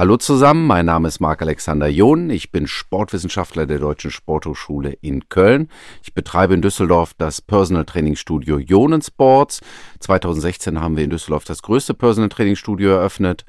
[0.00, 2.30] Hallo zusammen, mein Name ist Marc-Alexander John.
[2.30, 5.68] Ich bin Sportwissenschaftler der Deutschen Sporthochschule in Köln.
[6.02, 9.60] Ich betreibe in Düsseldorf das Personal Training Studio Jonen Sports.
[9.98, 13.44] 2016 haben wir in Düsseldorf das größte Personal Training Studio eröffnet.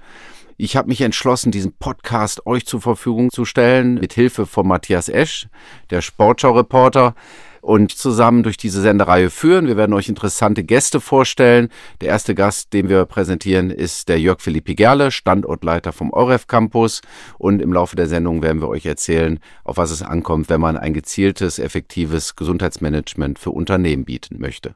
[0.58, 5.08] Ich habe mich entschlossen, diesen Podcast euch zur Verfügung zu stellen, mit Hilfe von Matthias
[5.08, 5.48] Esch,
[5.90, 7.16] der Sportschau-Reporter
[7.62, 9.68] und zusammen durch diese Sendereihe führen.
[9.68, 11.70] Wir werden euch interessante Gäste vorstellen.
[12.02, 17.02] Der erste Gast, den wir präsentieren, ist der Jörg Philippi Gerle, Standortleiter vom Euref Campus.
[17.38, 20.78] Und im Laufe der Sendung werden wir euch erzählen, auf was es ankommt, wenn man
[20.78, 24.76] ein gezieltes, effektives Gesundheitsmanagement für Unternehmen bieten möchte.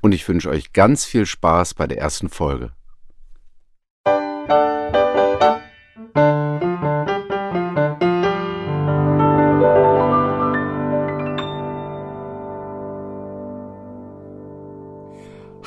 [0.00, 2.75] Und ich wünsche euch ganz viel Spaß bei der ersten Folge.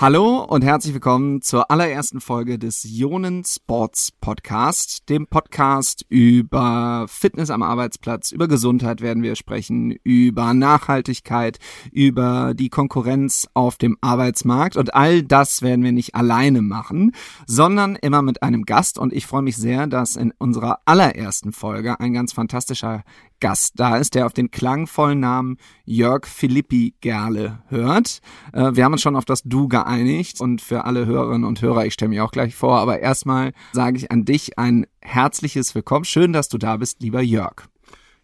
[0.01, 7.49] Hallo und herzlich willkommen zur allerersten Folge des Ionen Sports Podcast, dem Podcast über Fitness
[7.49, 11.59] am Arbeitsplatz, über Gesundheit werden wir sprechen, über Nachhaltigkeit,
[11.91, 14.77] über die Konkurrenz auf dem Arbeitsmarkt.
[14.77, 17.11] Und all das werden wir nicht alleine machen,
[17.45, 18.97] sondern immer mit einem Gast.
[18.97, 23.03] Und ich freue mich sehr, dass in unserer allerersten Folge ein ganz fantastischer
[23.39, 28.19] Gast da ist, der auf den klangvollen Namen Jörg Philippi Gerle hört.
[28.53, 31.85] Äh, wir haben uns schon auf das Du geeinigt und für alle Hörerinnen und Hörer,
[31.85, 36.05] ich stelle mich auch gleich vor, aber erstmal sage ich an dich ein herzliches Willkommen.
[36.05, 37.67] Schön, dass du da bist, lieber Jörg.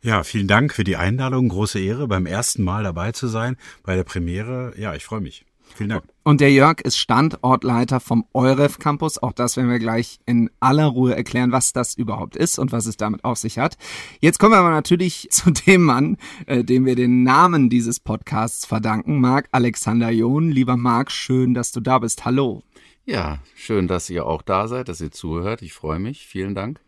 [0.01, 1.49] Ja, vielen Dank für die Einladung.
[1.49, 4.73] Große Ehre, beim ersten Mal dabei zu sein bei der Premiere.
[4.77, 5.45] Ja, ich freue mich.
[5.73, 6.03] Vielen Dank.
[6.23, 9.21] Und der Jörg ist Standortleiter vom Euref Campus.
[9.21, 12.85] Auch das werden wir gleich in aller Ruhe erklären, was das überhaupt ist und was
[12.85, 13.77] es damit auf sich hat.
[14.21, 18.65] Jetzt kommen wir aber natürlich zu dem Mann, äh, dem wir den Namen dieses Podcasts
[18.65, 20.49] verdanken, Marc Alexander John.
[20.49, 22.25] Lieber Marc, schön, dass du da bist.
[22.25, 22.63] Hallo.
[23.05, 25.61] Ja, schön, dass ihr auch da seid, dass ihr zuhört.
[25.61, 26.25] Ich freue mich.
[26.25, 26.79] Vielen Dank.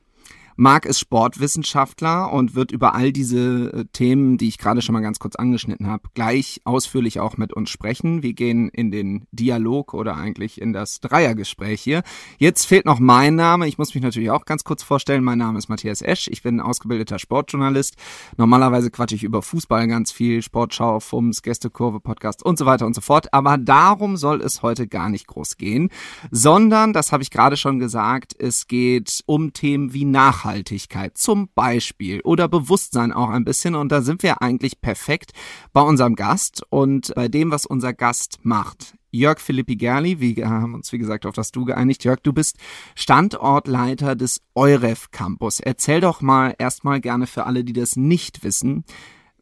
[0.59, 5.01] Marc ist Sportwissenschaftler und wird über all diese äh, Themen, die ich gerade schon mal
[5.01, 8.23] ganz kurz angeschnitten habe, gleich ausführlich auch mit uns sprechen.
[8.23, 12.01] Wir gehen in den Dialog oder eigentlich in das Dreiergespräch hier.
[12.39, 13.67] Jetzt fehlt noch mein Name.
[13.67, 15.23] Ich muss mich natürlich auch ganz kurz vorstellen.
[15.23, 16.27] Mein Name ist Matthias Esch.
[16.27, 17.95] Ich bin ausgebildeter Sportjournalist.
[18.35, 22.95] Normalerweise quatsche ich über Fußball ganz viel, Sportschau, FUMS, Gästekurve, Podcast und so weiter und
[22.95, 23.31] so fort.
[23.31, 25.91] Aber darum soll es heute gar nicht groß gehen,
[26.31, 30.46] sondern, das habe ich gerade schon gesagt, es geht um Themen wie Nachhaltigkeit.
[30.47, 33.75] Nachhaltigkeit zum Beispiel oder Bewusstsein auch ein bisschen.
[33.75, 35.31] Und da sind wir eigentlich perfekt
[35.73, 38.95] bei unserem Gast und bei dem, was unser Gast macht.
[39.11, 42.03] Jörg Philippi Gerli, wir haben uns wie gesagt auf das Du geeinigt.
[42.03, 42.57] Jörg, du bist
[42.95, 45.59] Standortleiter des Euref Campus.
[45.59, 48.85] Erzähl doch mal erstmal gerne für alle, die das nicht wissen,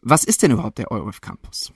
[0.02, 1.72] was ist denn überhaupt der Euref Campus?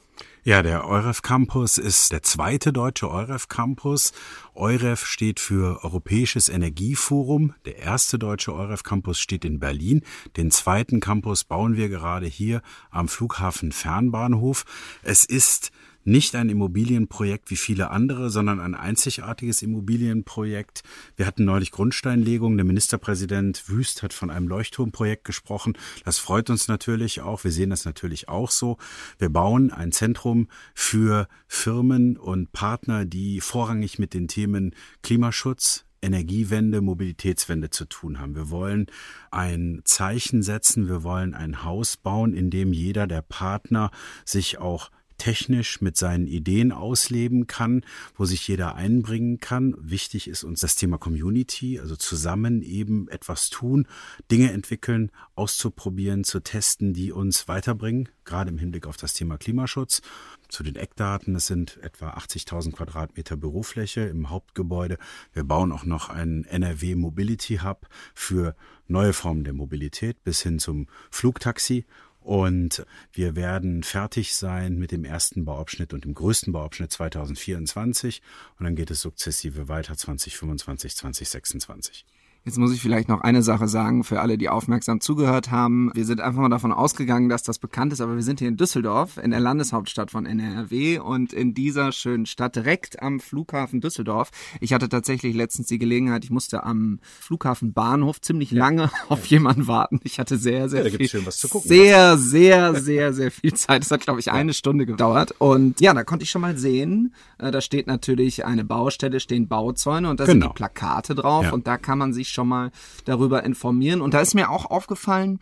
[0.50, 4.14] Ja, der EUREF Campus ist der zweite deutsche EUREF Campus.
[4.56, 7.54] EUREF steht für Europäisches Energieforum.
[7.66, 10.02] Der erste deutsche EUREF Campus steht in Berlin.
[10.38, 14.66] Den zweiten Campus bauen wir gerade hier am Flughafen Fernbahnhof.
[15.04, 15.70] Es ist
[16.04, 20.82] nicht ein Immobilienprojekt wie viele andere, sondern ein einzigartiges Immobilienprojekt.
[21.16, 22.58] Wir hatten neulich Grundsteinlegung.
[22.58, 25.78] Der Ministerpräsident Wüst hat von einem Leuchtturmprojekt gesprochen.
[26.06, 27.44] Das freut uns natürlich auch.
[27.44, 28.78] Wir sehen das natürlich auch so.
[29.18, 36.82] Wir bauen ein Zentrum für Firmen und Partner, die vorrangig mit den Themen Klimaschutz, Energiewende,
[36.82, 38.36] Mobilitätswende zu tun haben.
[38.36, 38.88] Wir wollen
[39.32, 43.92] ein Zeichen setzen, wir wollen ein Haus bauen, in dem jeder der Partner
[44.24, 47.86] sich auch technisch mit seinen Ideen ausleben kann,
[48.16, 49.76] wo sich jeder einbringen kann.
[49.78, 53.88] Wichtig ist uns das Thema Community, also zusammen eben etwas tun,
[54.32, 60.02] Dinge entwickeln, auszuprobieren, zu testen, die uns weiterbringen, gerade im Hinblick auf das Thema Klimaschutz.
[60.48, 64.98] Zu den Eckdaten, es sind etwa 80.000 Quadratmeter Bürofläche im Hauptgebäude.
[65.34, 68.56] Wir bauen auch noch einen NRW Mobility Hub für
[68.88, 71.86] neue Formen der Mobilität bis hin zum Flugtaxi
[72.30, 78.22] und wir werden fertig sein mit dem ersten Bauabschnitt und dem größten Bauabschnitt 2024.
[78.60, 82.06] Und dann geht es sukzessive weiter 2025, 2026.
[82.46, 85.92] Jetzt muss ich vielleicht noch eine Sache sagen für alle, die aufmerksam zugehört haben.
[85.94, 88.56] Wir sind einfach mal davon ausgegangen, dass das bekannt ist, aber wir sind hier in
[88.56, 94.32] Düsseldorf, in der Landeshauptstadt von NRW und in dieser schönen Stadt direkt am Flughafen Düsseldorf.
[94.62, 99.68] Ich hatte tatsächlich letztens die Gelegenheit, ich musste am Flughafen Bahnhof ziemlich lange auf jemanden
[99.68, 100.00] warten.
[100.04, 103.84] Ich hatte sehr, sehr ja, viel, sehr, sehr, sehr, sehr viel Zeit.
[103.84, 104.34] Es hat, glaube ich, ja.
[104.34, 105.36] eine Stunde gedauert.
[105.40, 109.50] Und ja, da konnte ich schon mal sehen, äh, da steht natürlich eine Baustelle, stehen
[109.50, 110.46] Bauzäune und da genau.
[110.46, 111.52] sind die Plakate drauf ja.
[111.52, 112.72] und da kann man sich sich schon mal
[113.06, 114.02] darüber informieren.
[114.02, 115.40] Und da ist mir auch aufgefallen,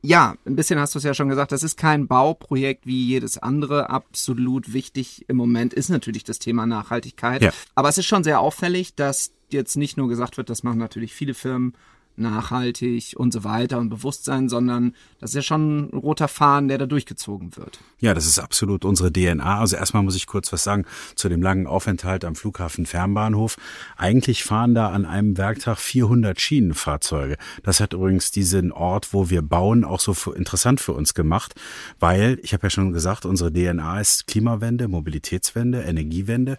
[0.00, 3.38] ja, ein bisschen hast du es ja schon gesagt, das ist kein Bauprojekt wie jedes
[3.38, 3.90] andere.
[3.90, 7.42] Absolut wichtig im Moment ist natürlich das Thema Nachhaltigkeit.
[7.42, 7.52] Ja.
[7.74, 11.14] Aber es ist schon sehr auffällig, dass jetzt nicht nur gesagt wird, das machen natürlich
[11.14, 11.74] viele Firmen,
[12.18, 16.78] nachhaltig und so weiter und Bewusstsein, sondern das ist ja schon ein roter Faden, der
[16.78, 17.80] da durchgezogen wird.
[18.00, 19.58] Ja, das ist absolut unsere DNA.
[19.58, 20.84] Also erstmal muss ich kurz was sagen
[21.14, 23.56] zu dem langen Aufenthalt am Flughafen Fernbahnhof.
[23.96, 27.36] Eigentlich fahren da an einem Werktag 400 Schienenfahrzeuge.
[27.62, 31.54] Das hat übrigens diesen Ort, wo wir bauen, auch so interessant für uns gemacht,
[31.98, 36.58] weil, ich habe ja schon gesagt, unsere DNA ist Klimawende, Mobilitätswende, Energiewende.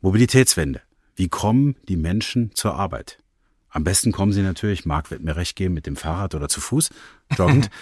[0.00, 0.80] Mobilitätswende.
[1.16, 3.18] Wie kommen die Menschen zur Arbeit?
[3.70, 6.60] Am besten kommen sie natürlich, Marc wird mir recht geben, mit dem Fahrrad oder zu
[6.60, 6.90] Fuß,
[7.36, 7.70] joggend.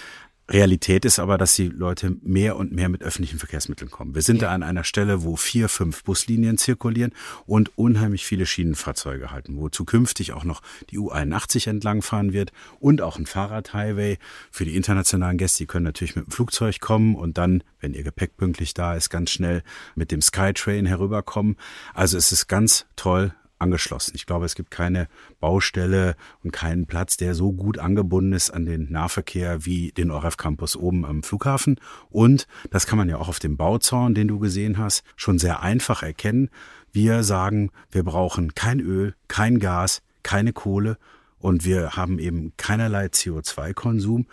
[0.51, 4.15] Realität ist aber, dass die Leute mehr und mehr mit öffentlichen Verkehrsmitteln kommen.
[4.15, 4.49] Wir sind ja.
[4.49, 7.13] da an einer Stelle, wo vier, fünf Buslinien zirkulieren
[7.45, 13.19] und unheimlich viele Schienenfahrzeuge halten, wo zukünftig auch noch die U81 entlangfahren wird und auch
[13.19, 14.17] ein Fahrradhighway
[14.51, 15.59] für die internationalen Gäste.
[15.59, 19.11] Die können natürlich mit dem Flugzeug kommen und dann, wenn ihr Gepäck pünktlich da ist,
[19.11, 19.63] ganz schnell
[19.97, 21.57] mit dem Skytrain herüberkommen.
[21.93, 24.13] Also es ist ganz toll, angeschlossen.
[24.15, 25.09] Ich glaube, es gibt keine
[25.41, 30.37] Baustelle und keinen Platz, der so gut angebunden ist an den Nahverkehr wie den ORF
[30.37, 31.79] Campus oben am Flughafen.
[32.11, 35.63] Und das kann man ja auch auf dem Bauzaun, den du gesehen hast, schon sehr
[35.63, 36.51] einfach erkennen.
[36.93, 40.99] Wir sagen, wir brauchen kein Öl, kein Gas, keine Kohle
[41.39, 44.27] und wir haben eben keinerlei CO2-Konsum.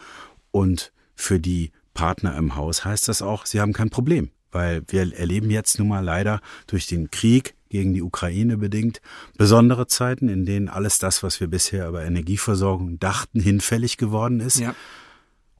[0.51, 5.13] Und für die Partner im Haus heißt das auch, sie haben kein Problem weil wir
[5.13, 9.01] erleben jetzt nun mal leider durch den Krieg gegen die Ukraine bedingt,
[9.37, 14.59] besondere Zeiten, in denen alles das, was wir bisher über Energieversorgung dachten, hinfällig geworden ist.
[14.59, 14.73] Ja.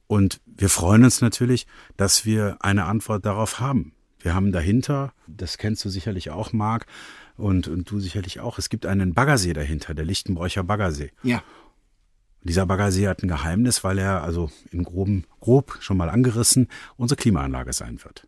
[0.06, 1.66] Und wir freuen uns natürlich,
[1.98, 3.92] dass wir eine Antwort darauf haben.
[4.18, 6.86] Wir haben dahinter, das kennst du sicherlich auch, Marc,
[7.36, 11.10] und, und du sicherlich auch, es gibt einen Baggersee dahinter, der Lichtenbräucher Baggersee.
[11.22, 11.42] Ja.
[12.42, 17.16] Dieser Baggersee hat ein Geheimnis, weil er, also in groben, grob schon mal angerissen, unsere
[17.16, 18.26] Klimaanlage sein wird.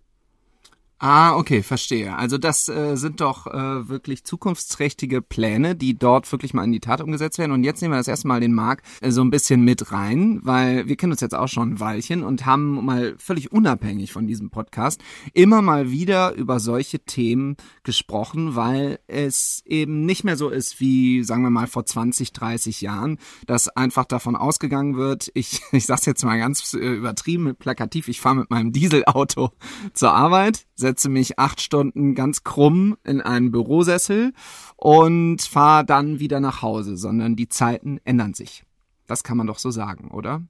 [1.00, 2.16] Ah, okay, verstehe.
[2.16, 6.80] Also das äh, sind doch äh, wirklich zukunftsträchtige Pläne, die dort wirklich mal in die
[6.80, 7.52] Tat umgesetzt werden.
[7.52, 10.88] Und jetzt nehmen wir das erstmal den Marc äh, so ein bisschen mit rein, weil
[10.88, 14.50] wir kennen uns jetzt auch schon ein Weilchen und haben mal völlig unabhängig von diesem
[14.50, 15.00] Podcast
[15.34, 21.22] immer mal wieder über solche Themen gesprochen, weil es eben nicht mehr so ist wie,
[21.22, 26.06] sagen wir mal, vor 20, 30 Jahren, dass einfach davon ausgegangen wird, ich, ich sag's
[26.06, 29.52] jetzt mal ganz äh, übertrieben, plakativ, ich fahre mit meinem Dieselauto
[29.94, 34.32] zur Arbeit, setze mich acht Stunden ganz krumm in einen Bürosessel
[34.76, 38.64] und fahre dann wieder nach Hause, sondern die Zeiten ändern sich.
[39.06, 40.42] Das kann man doch so sagen, oder?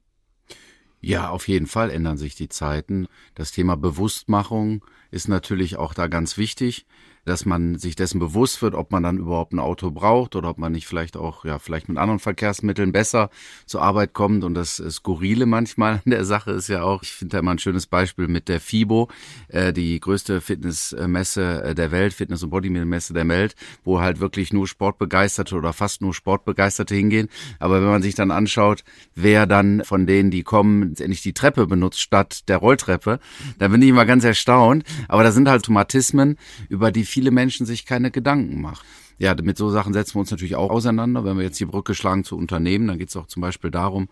[1.01, 3.07] Ja, auf jeden Fall ändern sich die Zeiten.
[3.35, 6.87] Das Thema Bewusstmachung ist natürlich auch da ganz wichtig
[7.29, 10.59] dass man sich dessen bewusst wird, ob man dann überhaupt ein Auto braucht oder ob
[10.59, 13.31] man nicht vielleicht auch, ja, vielleicht mit anderen Verkehrsmitteln besser
[13.67, 14.45] zur Arbeit kommt.
[14.45, 17.59] Und das Skurrile manchmal an der Sache ist ja auch, ich finde da immer ein
[17.59, 19.09] schönes Beispiel mit der FIBO,
[19.49, 23.55] äh, die größte Fitnessmesse äh, der Welt, Fitness- und Bodybuilding-Messe der Welt,
[23.85, 27.29] wo halt wirklich nur Sportbegeisterte oder fast nur Sportbegeisterte hingehen.
[27.59, 28.85] Aber wenn man sich dann anschaut,
[29.15, 33.21] wer dann von denen, die kommen, endlich die Treppe benutzt statt der Rolltreppe,
[33.59, 34.85] dann bin ich immer ganz erstaunt.
[35.07, 36.37] Aber da sind halt Automatismen,
[36.69, 38.85] über die viele Menschen sich keine Gedanken machen.
[39.19, 41.25] Ja, mit so Sachen setzen wir uns natürlich auch auseinander.
[41.25, 44.09] Wenn wir jetzt die Brücke schlagen zu Unternehmen, dann geht es auch zum Beispiel darum,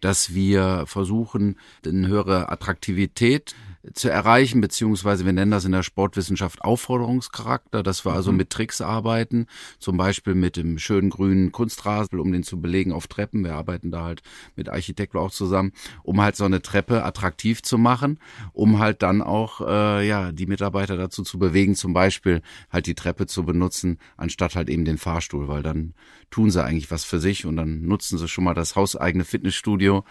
[0.00, 1.56] dass wir versuchen,
[1.86, 3.54] eine höhere Attraktivität
[3.94, 8.38] zu erreichen, beziehungsweise wir nennen das in der Sportwissenschaft Aufforderungscharakter, dass wir also mhm.
[8.38, 9.46] mit Tricks arbeiten,
[9.78, 13.44] zum Beispiel mit dem schönen grünen Kunstrasen, um den zu belegen auf Treppen.
[13.44, 14.22] Wir arbeiten da halt
[14.56, 15.72] mit Architekten auch zusammen,
[16.02, 18.18] um halt so eine Treppe attraktiv zu machen,
[18.52, 22.94] um halt dann auch äh, ja die Mitarbeiter dazu zu bewegen, zum Beispiel halt die
[22.94, 25.94] Treppe zu benutzen, anstatt halt eben den Fahrstuhl, weil dann
[26.30, 30.04] tun sie eigentlich was für sich und dann nutzen sie schon mal das hauseigene Fitnessstudio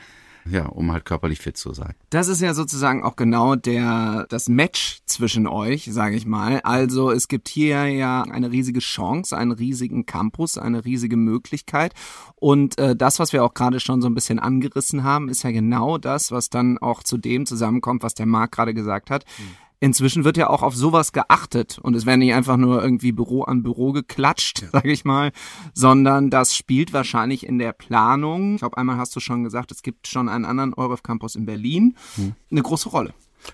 [0.49, 1.93] ja, um halt körperlich fit zu sein.
[2.09, 6.59] Das ist ja sozusagen auch genau der das Match zwischen euch, sage ich mal.
[6.61, 11.93] Also es gibt hier ja eine riesige Chance, einen riesigen Campus, eine riesige Möglichkeit
[12.35, 15.51] und äh, das, was wir auch gerade schon so ein bisschen angerissen haben, ist ja
[15.51, 19.25] genau das, was dann auch zu dem zusammenkommt, was der Marc gerade gesagt hat.
[19.37, 23.11] Hm inzwischen wird ja auch auf sowas geachtet und es werden nicht einfach nur irgendwie
[23.11, 25.31] Büro an Büro geklatscht, sage ich mal,
[25.73, 28.55] sondern das spielt wahrscheinlich in der Planung.
[28.55, 31.45] Ich glaube, einmal hast du schon gesagt, es gibt schon einen anderen Euref Campus in
[31.45, 32.33] Berlin, hm.
[32.51, 33.13] eine große Rolle.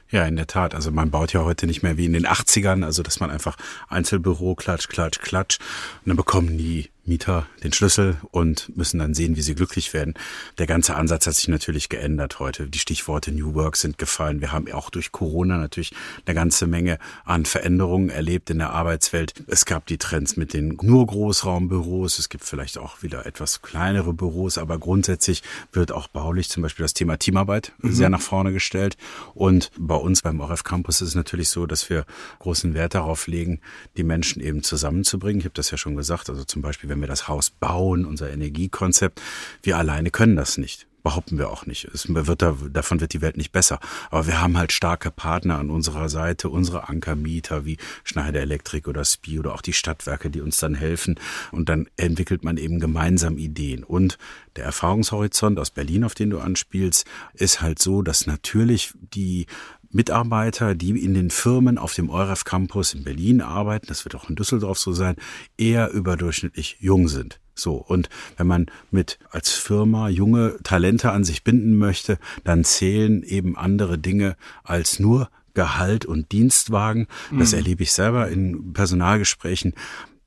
[0.10, 0.75] Ja, in der Tat.
[0.75, 3.58] Also man baut ja heute nicht mehr wie in den 80ern, also dass man einfach
[3.89, 5.60] Einzelbüro, klatsch, klatsch, klatsch.
[5.60, 10.13] Und dann bekommen die Mieter den Schlüssel und müssen dann sehen, wie sie glücklich werden.
[10.57, 12.67] Der ganze Ansatz hat sich natürlich geändert heute.
[12.67, 14.39] Die Stichworte New Work sind gefallen.
[14.39, 15.93] Wir haben auch durch Corona natürlich
[16.25, 19.33] eine ganze Menge an Veränderungen erlebt in der Arbeitswelt.
[19.48, 22.19] Es gab die Trends mit den nur Großraumbüros.
[22.19, 25.43] Es gibt vielleicht auch wieder etwas kleinere Büros, aber grundsätzlich
[25.74, 27.91] wird auch baulich zum Beispiel das Thema Teamarbeit mhm.
[27.91, 28.95] sehr nach vorne gestellt.
[29.33, 32.05] Und bei uns beim ORF Campus ist es natürlich so, dass wir
[32.39, 33.60] großen Wert darauf legen,
[33.98, 35.39] die Menschen eben zusammenzubringen.
[35.39, 36.29] Ich habe das ja schon gesagt.
[36.29, 39.19] Also zum Beispiel wenn wir das Haus bauen, unser Energiekonzept.
[39.63, 41.85] Wir alleine können das nicht behaupten wir auch nicht.
[41.93, 43.79] Es wird da, davon wird die Welt nicht besser.
[44.09, 49.03] Aber wir haben halt starke Partner an unserer Seite, unsere Ankermieter wie Schneider Elektrik oder
[49.03, 51.19] SPI oder auch die Stadtwerke, die uns dann helfen.
[51.51, 53.83] Und dann entwickelt man eben gemeinsam Ideen.
[53.83, 54.17] Und
[54.55, 59.45] der Erfahrungshorizont aus Berlin, auf den du anspielst, ist halt so, dass natürlich die
[59.93, 64.29] Mitarbeiter, die in den Firmen auf dem EUREF Campus in Berlin arbeiten, das wird auch
[64.29, 65.15] in Düsseldorf so sein,
[65.57, 67.39] eher überdurchschnittlich jung sind.
[67.55, 73.21] So, und wenn man mit als Firma junge Talente an sich binden möchte, dann zählen
[73.23, 77.07] eben andere Dinge als nur Gehalt und Dienstwagen.
[77.31, 77.59] Das mhm.
[77.59, 79.75] erlebe ich selber in Personalgesprächen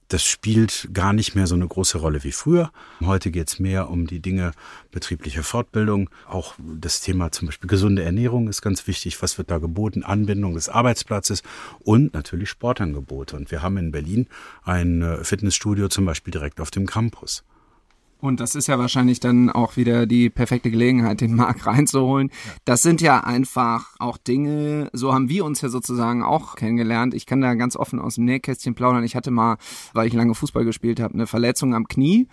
[0.09, 2.71] das spielt gar nicht mehr so eine große Rolle wie früher.
[3.05, 4.53] Heute geht es mehr um die Dinge
[4.93, 6.11] betriebliche Fortbildung.
[6.29, 9.21] Auch das Thema zum Beispiel gesunde Ernährung ist ganz wichtig.
[9.23, 10.05] Was wird da geboten?
[10.05, 11.43] Anbindung des Arbeitsplatzes
[11.81, 13.37] und natürlich Sportangebote.
[13.37, 14.29] Und wir haben in Berlin
[14.63, 17.45] ein äh, Fitnessstudio zum Beispiel direkt auf dem Campus.
[18.21, 22.29] Und das ist ja wahrscheinlich dann auch wieder die perfekte Gelegenheit, den Marc reinzuholen.
[22.29, 22.53] Ja.
[22.65, 27.15] Das sind ja einfach auch Dinge, so haben wir uns ja sozusagen auch kennengelernt.
[27.15, 29.05] Ich kann da ganz offen aus dem Nähkästchen plaudern.
[29.05, 29.59] Ich hatte mal,
[29.93, 32.29] weil ich lange Fußball gespielt habe, eine Verletzung am Knie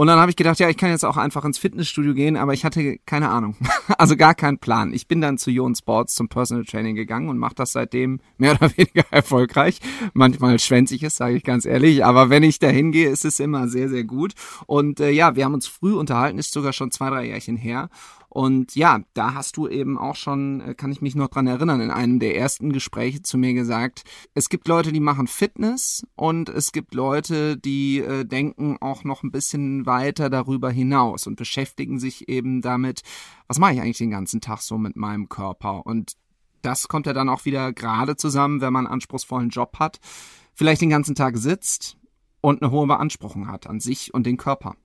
[0.00, 2.54] und dann habe ich gedacht, ja, ich kann jetzt auch einfach ins Fitnessstudio gehen, aber
[2.54, 3.54] ich hatte keine Ahnung.
[3.98, 4.94] also gar keinen Plan.
[4.94, 8.52] Ich bin dann zu Ion Sports zum Personal Training gegangen und mache das seitdem mehr
[8.58, 9.78] oder weniger erfolgreich.
[10.14, 13.40] Manchmal schwänze ich es, sage ich ganz ehrlich, aber wenn ich da hingehe, ist es
[13.40, 14.32] immer sehr, sehr gut.
[14.64, 17.90] Und äh, ja, wir haben uns früh unterhalten, ist sogar schon zwei, drei Jährchen her.
[18.30, 21.80] Und ja, da hast du eben auch schon, äh, kann ich mich noch dran erinnern,
[21.80, 26.48] in einem der ersten Gespräche zu mir gesagt, es gibt Leute, die machen Fitness und
[26.48, 31.98] es gibt Leute, die äh, denken auch noch ein bisschen weiter darüber hinaus und beschäftigen
[31.98, 33.02] sich eben damit,
[33.48, 35.84] was mache ich eigentlich den ganzen Tag so mit meinem Körper?
[35.84, 36.12] Und
[36.62, 39.98] das kommt ja dann auch wieder gerade zusammen, wenn man einen anspruchsvollen Job hat,
[40.54, 41.96] vielleicht den ganzen Tag sitzt
[42.40, 44.76] und eine hohe Beanspruchung hat an sich und den Körper.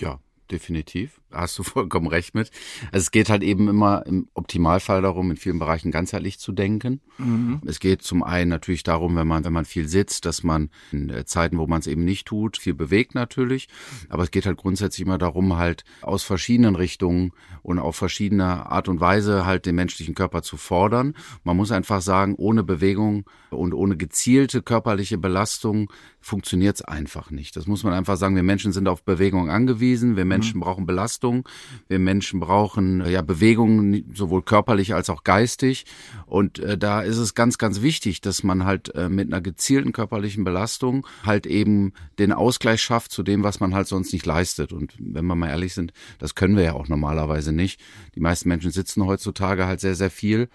[0.00, 0.18] Ja,
[0.54, 1.20] definitiv.
[1.32, 2.52] Hast du vollkommen recht mit.
[2.92, 7.00] Also es geht halt eben immer im Optimalfall darum, in vielen Bereichen ganzheitlich zu denken.
[7.18, 7.60] Mhm.
[7.66, 11.10] Es geht zum einen natürlich darum, wenn man, wenn man viel sitzt, dass man in
[11.10, 13.68] äh, Zeiten, wo man es eben nicht tut, viel bewegt natürlich.
[14.08, 17.32] Aber es geht halt grundsätzlich immer darum, halt aus verschiedenen Richtungen
[17.62, 21.14] und auf verschiedene Art und Weise halt den menschlichen Körper zu fordern.
[21.42, 27.56] Man muss einfach sagen, ohne Bewegung und ohne gezielte körperliche Belastung funktioniert es einfach nicht.
[27.56, 28.36] Das muss man einfach sagen.
[28.36, 30.16] Wir Menschen sind auf Bewegung angewiesen.
[30.16, 30.60] Wir Menschen mhm.
[30.60, 31.48] brauchen Belastung.
[31.88, 35.86] Wir Menschen brauchen ja Bewegung, sowohl körperlich als auch geistig.
[36.26, 39.92] Und äh, da ist es ganz, ganz wichtig, dass man halt äh, mit einer gezielten
[39.92, 44.72] körperlichen Belastung halt eben den Ausgleich schafft zu dem, was man halt sonst nicht leistet.
[44.72, 47.80] Und wenn wir mal ehrlich sind, das können wir ja auch normalerweise nicht.
[48.14, 50.48] Die meisten Menschen sitzen heutzutage halt sehr, sehr viel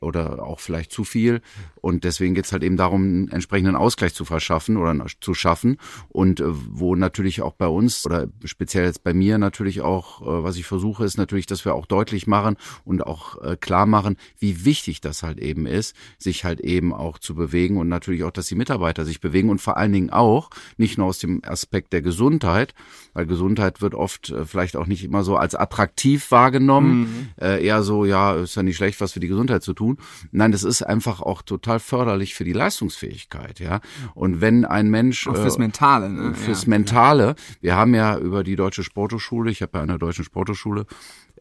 [0.00, 1.40] oder auch vielleicht zu viel.
[1.80, 5.76] Und deswegen geht es halt eben darum, einen entsprechenden Ausgleich zu verschaffen oder zu schaffen.
[6.08, 10.42] Und äh, wo natürlich auch bei uns oder speziell jetzt bei mir natürlich auch, äh,
[10.42, 14.16] was ich versuche, ist natürlich, dass wir auch deutlich machen und auch äh, klar machen,
[14.38, 18.30] wie wichtig das halt eben ist, sich halt eben auch zu bewegen und natürlich auch,
[18.30, 21.92] dass die Mitarbeiter sich bewegen und vor allen Dingen auch, nicht nur aus dem Aspekt
[21.92, 22.74] der Gesundheit,
[23.12, 27.46] weil Gesundheit wird oft vielleicht auch nicht immer so als attraktiv wahrgenommen, mhm.
[27.46, 29.93] eher so, ja, ist ja nicht schlecht, was für die Gesundheit zu tun.
[30.32, 33.80] Nein, das ist einfach auch total förderlich für die Leistungsfähigkeit, ja.
[34.14, 36.30] Und wenn ein Mensch auch fürs Mentale, ne?
[36.30, 37.34] Äh, fürs ja, Mentale.
[37.60, 40.86] Wir haben ja über die deutsche Sporthochschule, ich habe bei einer deutschen Sporthochschule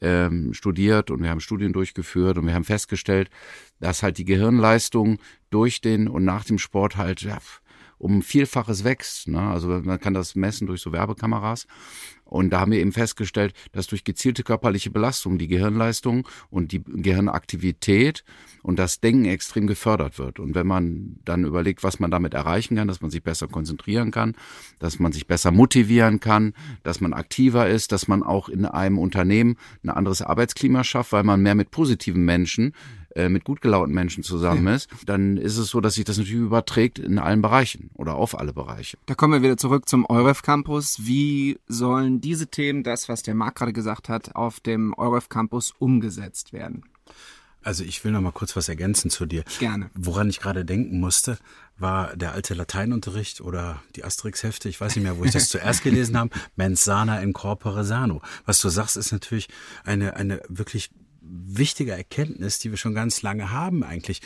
[0.01, 3.29] ähm, studiert und wir haben Studien durchgeführt und wir haben festgestellt,
[3.79, 5.19] dass halt die Gehirnleistung
[5.49, 7.37] durch den und nach dem Sport halt ja,
[7.97, 9.29] um Vielfaches wächst.
[9.29, 9.39] Ne?
[9.39, 11.67] Also man kann das messen durch so Werbekameras.
[12.25, 16.83] Und da haben wir eben festgestellt, dass durch gezielte körperliche Belastung die Gehirnleistung und die
[16.83, 18.23] Gehirnaktivität
[18.63, 20.39] und das Denken extrem gefördert wird.
[20.39, 24.11] Und wenn man dann überlegt, was man damit erreichen kann, dass man sich besser konzentrieren
[24.11, 24.35] kann,
[24.79, 28.97] dass man sich besser motivieren kann, dass man aktiver ist, dass man auch in einem
[28.97, 32.73] Unternehmen ein anderes Arbeitsklima schafft, weil man mehr mit positiven Menschen
[33.15, 36.39] äh, mit gut gelaunten Menschen zusammen ist, dann ist es so, dass sich das natürlich
[36.39, 38.97] überträgt in allen Bereichen oder auf alle Bereiche.
[39.05, 40.97] Da kommen wir wieder zurück zum EUREF Campus.
[41.01, 45.73] Wie sollen diese Themen, das, was der Marc gerade gesagt hat, auf dem EUREF Campus
[45.77, 46.83] umgesetzt werden?
[47.63, 49.43] Also ich will noch mal kurz was ergänzen zu dir.
[49.59, 49.89] Gerne.
[49.95, 51.37] Woran ich gerade denken musste,
[51.77, 55.83] war der alte Lateinunterricht oder die Asterix-Hefte, ich weiß nicht mehr, wo ich das zuerst
[55.83, 58.21] gelesen habe, Mens sana in corpore sano.
[58.45, 59.47] Was du sagst, ist natürlich
[59.85, 60.91] eine, eine wirklich
[61.23, 64.21] wichtige Erkenntnis, die wir schon ganz lange haben eigentlich.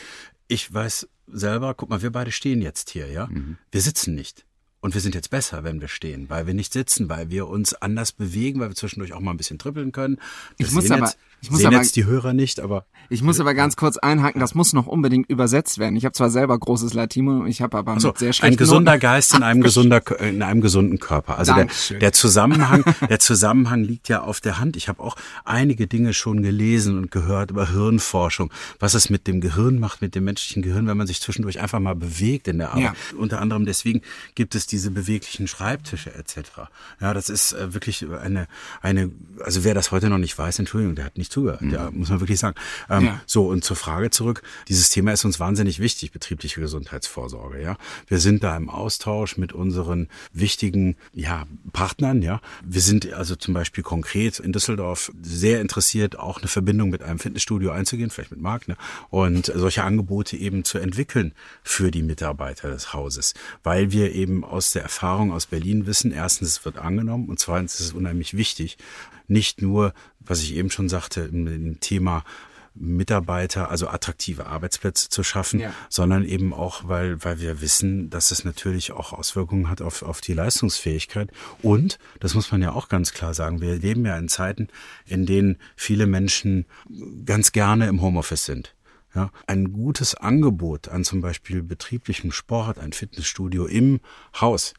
[0.48, 3.26] Ich weiß selber, guck mal, wir beide stehen jetzt hier, ja.
[3.26, 3.58] Mhm.
[3.70, 4.44] Wir sitzen nicht.
[4.80, 7.74] Und wir sind jetzt besser, wenn wir stehen, weil wir nicht sitzen, weil wir uns
[7.74, 10.18] anders bewegen, weil wir zwischendurch auch mal ein bisschen trippeln können.
[10.58, 13.22] Das ich muss aber, jetzt, ich muss sehen aber, jetzt die Hörer nicht, aber ich
[13.22, 15.96] muss aber ganz kurz einhaken, das muss noch unbedingt übersetzt werden.
[15.96, 18.92] Ich habe zwar selber großes Latino, ich habe aber also, mit sehr ein schlechten gesunder
[18.92, 21.38] Noten- Geist in einem gesunder in einem gesunden Körper.
[21.38, 22.00] Also der, Dankeschön.
[22.00, 24.76] der Zusammenhang, der Zusammenhang liegt ja auf der Hand.
[24.76, 29.40] Ich habe auch einige Dinge schon gelesen und gehört über Hirnforschung, was es mit dem
[29.40, 32.70] Gehirn macht, mit dem menschlichen Gehirn, wenn man sich zwischendurch einfach mal bewegt in der
[32.70, 32.82] Arbeit.
[32.82, 32.94] Ja.
[33.16, 34.02] Unter anderem deswegen
[34.34, 36.68] gibt es diese beweglichen Schreibtische etc.
[37.00, 38.48] Ja, das ist äh, wirklich eine
[38.82, 39.10] eine
[39.44, 41.62] also wer das heute noch nicht weiß, Entschuldigung, der hat nicht zugehört.
[41.62, 42.56] Ja, muss man wirklich sagen.
[42.88, 43.20] Ähm, Ja.
[43.26, 44.42] So und zur Frage zurück.
[44.68, 47.62] Dieses Thema ist uns wahnsinnig wichtig, betriebliche Gesundheitsvorsorge.
[47.62, 52.22] Ja, wir sind da im Austausch mit unseren wichtigen ja Partnern.
[52.22, 57.02] Ja, wir sind also zum Beispiel konkret in Düsseldorf sehr interessiert, auch eine Verbindung mit
[57.02, 58.76] einem Fitnessstudio einzugehen, vielleicht mit Marc, ne?
[59.10, 61.32] und solche Angebote eben zu entwickeln
[61.62, 66.48] für die Mitarbeiter des Hauses, weil wir eben aus der Erfahrung aus Berlin wissen, erstens
[66.48, 68.78] es wird angenommen und zweitens ist es unheimlich wichtig,
[69.28, 72.24] nicht nur, was ich eben schon sagte, im, im Thema
[72.80, 75.72] Mitarbeiter, also attraktive Arbeitsplätze zu schaffen, Ja.
[75.88, 80.20] sondern eben auch, weil, weil wir wissen, dass es natürlich auch Auswirkungen hat auf, auf
[80.20, 81.30] die Leistungsfähigkeit.
[81.62, 84.68] Und, das muss man ja auch ganz klar sagen, wir leben ja in Zeiten,
[85.06, 86.66] in denen viele Menschen
[87.24, 88.74] ganz gerne im Homeoffice sind.
[89.14, 94.00] Ja, ein gutes Angebot an zum Beispiel betrieblichem Sport, ein Fitnessstudio im
[94.38, 94.74] Haus,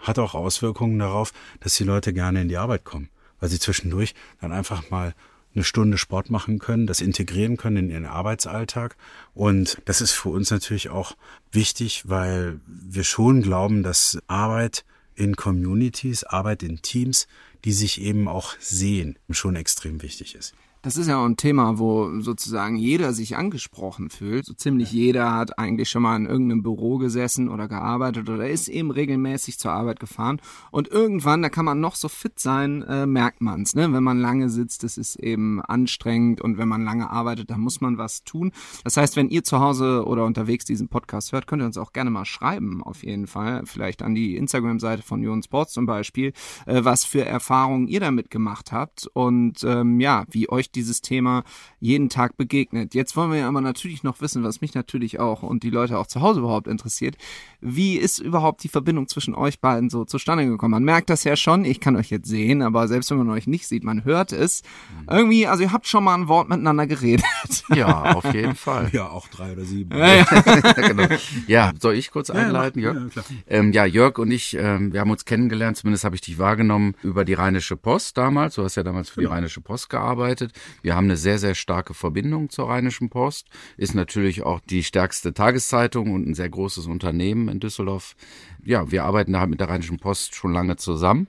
[0.00, 3.10] hat auch Auswirkungen darauf, dass die Leute gerne in die Arbeit kommen,
[3.44, 5.14] weil sie zwischendurch dann einfach mal
[5.54, 8.96] eine Stunde Sport machen können, das integrieren können in ihren Arbeitsalltag.
[9.34, 11.14] Und das ist für uns natürlich auch
[11.52, 17.28] wichtig, weil wir schon glauben, dass Arbeit in Communities, Arbeit in Teams,
[17.66, 20.54] die sich eben auch sehen, schon extrem wichtig ist.
[20.84, 24.44] Das ist ja auch ein Thema, wo sozusagen jeder sich angesprochen fühlt.
[24.44, 28.68] So ziemlich jeder hat eigentlich schon mal in irgendeinem Büro gesessen oder gearbeitet oder ist
[28.68, 30.42] eben regelmäßig zur Arbeit gefahren.
[30.70, 33.74] Und irgendwann, da kann man noch so fit sein, äh, merkt man's.
[33.74, 33.90] Ne?
[33.94, 37.80] Wenn man lange sitzt, das ist eben anstrengend und wenn man lange arbeitet, dann muss
[37.80, 38.52] man was tun.
[38.84, 41.94] Das heißt, wenn ihr zu Hause oder unterwegs diesen Podcast hört, könnt ihr uns auch
[41.94, 43.62] gerne mal schreiben, auf jeden Fall.
[43.64, 46.34] Vielleicht an die Instagram-Seite von Jon Sports zum Beispiel,
[46.66, 51.44] äh, was für Erfahrungen ihr damit gemacht habt und ähm, ja, wie euch dieses Thema
[51.80, 52.94] jeden Tag begegnet.
[52.94, 55.98] Jetzt wollen wir ja aber natürlich noch wissen, was mich natürlich auch und die Leute
[55.98, 57.16] auch zu Hause überhaupt interessiert.
[57.60, 60.72] Wie ist überhaupt die Verbindung zwischen euch beiden so zustande gekommen?
[60.72, 63.46] Man merkt das ja schon, ich kann euch jetzt sehen, aber selbst wenn man euch
[63.46, 64.62] nicht sieht, man hört es.
[65.10, 67.24] Irgendwie, also ihr habt schon mal ein Wort miteinander geredet.
[67.74, 68.90] Ja, auf jeden Fall.
[68.92, 69.96] Ja, auch drei oder sieben.
[69.96, 70.24] Ja, ja.
[70.76, 71.06] genau.
[71.46, 72.96] Ja, soll ich kurz einleiten, Jörg?
[72.96, 73.24] ja, klar.
[73.46, 76.94] ähm, ja, Jörg und ich, ähm, wir haben uns kennengelernt, zumindest habe ich dich wahrgenommen
[77.02, 78.54] über die Rheinische Post damals.
[78.54, 80.52] Du hast ja damals für die Rheinische Post gearbeitet.
[80.82, 83.48] Wir haben eine sehr, sehr starke Verbindung zur Rheinischen Post.
[83.76, 88.16] Ist natürlich auch die stärkste Tageszeitung und ein sehr großes Unternehmen in Düsseldorf.
[88.64, 91.28] Ja, wir arbeiten da halt mit der Rheinischen Post schon lange zusammen.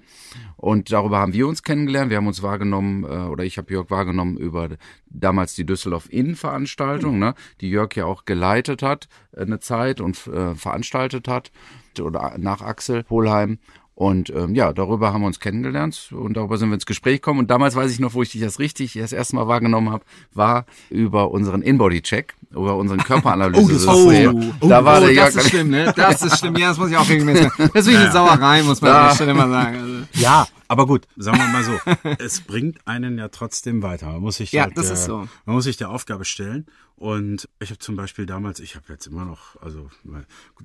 [0.57, 2.09] Und darüber haben wir uns kennengelernt.
[2.09, 4.69] Wir haben uns wahrgenommen, äh, oder ich habe Jörg wahrgenommen über
[5.09, 10.27] damals die Düsseldorf Innenveranstaltung, ne, die Jörg ja auch geleitet hat äh, eine Zeit und
[10.27, 11.51] äh, veranstaltet hat
[11.99, 13.59] oder nach Axel Polheim.
[13.95, 17.39] Und ähm, ja, darüber haben wir uns kennengelernt und darüber sind wir ins Gespräch gekommen.
[17.39, 20.03] Und damals weiß ich noch, wo ich dich das richtig das erste Mal wahrgenommen habe,
[20.33, 24.53] war über unseren In-Body-Check, über unseren Körperanalyse-System.
[24.59, 25.33] Oh, da war der Jörg.
[25.33, 25.93] das ist schlimm, ne?
[25.95, 26.55] Das ist schlimm.
[26.57, 27.69] Ja, das muss ich auch regelmäßig sagen.
[27.73, 29.77] Das ist wie eine Sauerei, muss man an der Stelle mal sagen.
[29.79, 29.95] Also.
[30.13, 31.73] Ja, aber gut, sagen wir mal so,
[32.19, 34.07] es bringt einen ja trotzdem weiter.
[34.07, 35.27] Man muss sich Ja, halt, das der, ist so.
[35.45, 36.65] man muss sich der Aufgabe stellen.
[36.97, 39.89] Und ich habe zum Beispiel damals, ich habe jetzt immer noch, also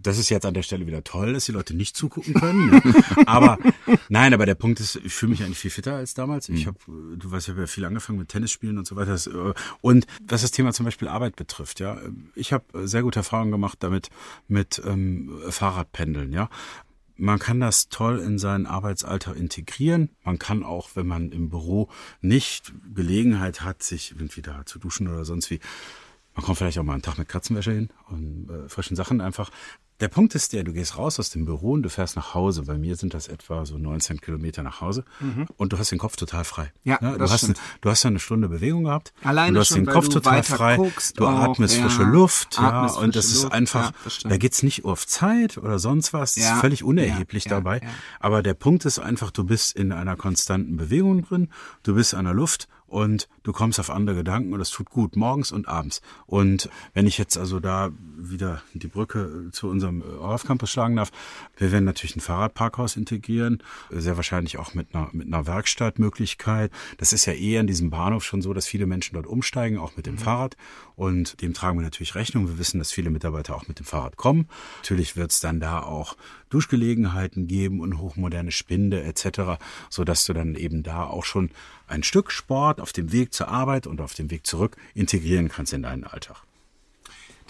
[0.00, 2.70] das ist jetzt an der Stelle wieder toll, dass die Leute nicht zugucken können.
[2.70, 2.82] Ne?
[3.26, 3.58] aber
[4.08, 6.48] nein, aber der Punkt ist, ich fühle mich eigentlich viel fitter als damals.
[6.48, 9.14] Ich habe, du weißt, ich habe ja viel angefangen mit Tennisspielen und so weiter.
[9.16, 11.98] Äh, Und was das Thema zum Beispiel Arbeit betrifft, ja,
[12.34, 14.10] ich habe sehr gute Erfahrungen gemacht damit
[14.48, 16.48] mit ähm, Fahrradpendeln, ja.
[17.16, 20.08] Man kann das toll in seinen Arbeitsalltag integrieren.
[20.24, 21.90] Man kann auch, wenn man im Büro
[22.22, 25.60] nicht Gelegenheit hat, sich irgendwie da zu duschen oder sonst wie,
[26.34, 29.50] man kommt vielleicht auch mal einen Tag mit Katzenwäsche hin und äh, frischen Sachen einfach.
[30.00, 32.62] Der Punkt ist der, du gehst raus aus dem Büro und du fährst nach Hause.
[32.62, 35.04] Bei mir sind das etwa so 19 Kilometer nach Hause
[35.56, 36.72] und du hast den Kopf total frei.
[36.84, 37.60] Ja, du, das hast, stimmt.
[37.82, 39.12] du hast ja eine Stunde Bewegung gehabt.
[39.22, 40.76] Alleine du hast schon, den Kopf du total frei.
[41.16, 41.82] du auch, atmest ja.
[41.82, 45.58] frische Luft, ja, Atmest und das ist Luft, einfach, ja, da geht's nicht auf Zeit
[45.58, 46.34] oder sonst was.
[46.34, 47.80] Das Ja, ist völlig unerheblich ja, ja, dabei.
[47.82, 47.88] ja.
[48.20, 51.48] Aber der Punkt ist einfach, du bist in einer konstanten Bewegung drin,
[51.82, 55.14] du bist an der Luft und du kommst auf andere Gedanken und das tut gut,
[55.14, 56.02] morgens und abends.
[56.26, 61.12] Und wenn ich jetzt also da wieder die Brücke zu unserem ORF Campus schlagen darf,
[61.56, 66.72] wir werden natürlich ein Fahrradparkhaus integrieren, sehr wahrscheinlich auch mit einer, mit einer Werkstattmöglichkeit.
[66.98, 69.96] Das ist ja eh an diesem Bahnhof schon so, dass viele Menschen dort umsteigen, auch
[69.96, 70.18] mit dem mhm.
[70.18, 70.56] Fahrrad.
[70.96, 72.48] Und dem tragen wir natürlich Rechnung.
[72.48, 74.48] Wir wissen, dass viele Mitarbeiter auch mit dem Fahrrad kommen.
[74.78, 76.16] Natürlich wird es dann da auch
[76.50, 81.50] Duschgelegenheiten geben und hochmoderne Spinde etc., so dass du dann eben da auch schon
[81.86, 85.72] ein Stück Sport auf dem Weg zur Arbeit und auf dem Weg zurück integrieren kannst
[85.72, 86.42] in deinen Alltag.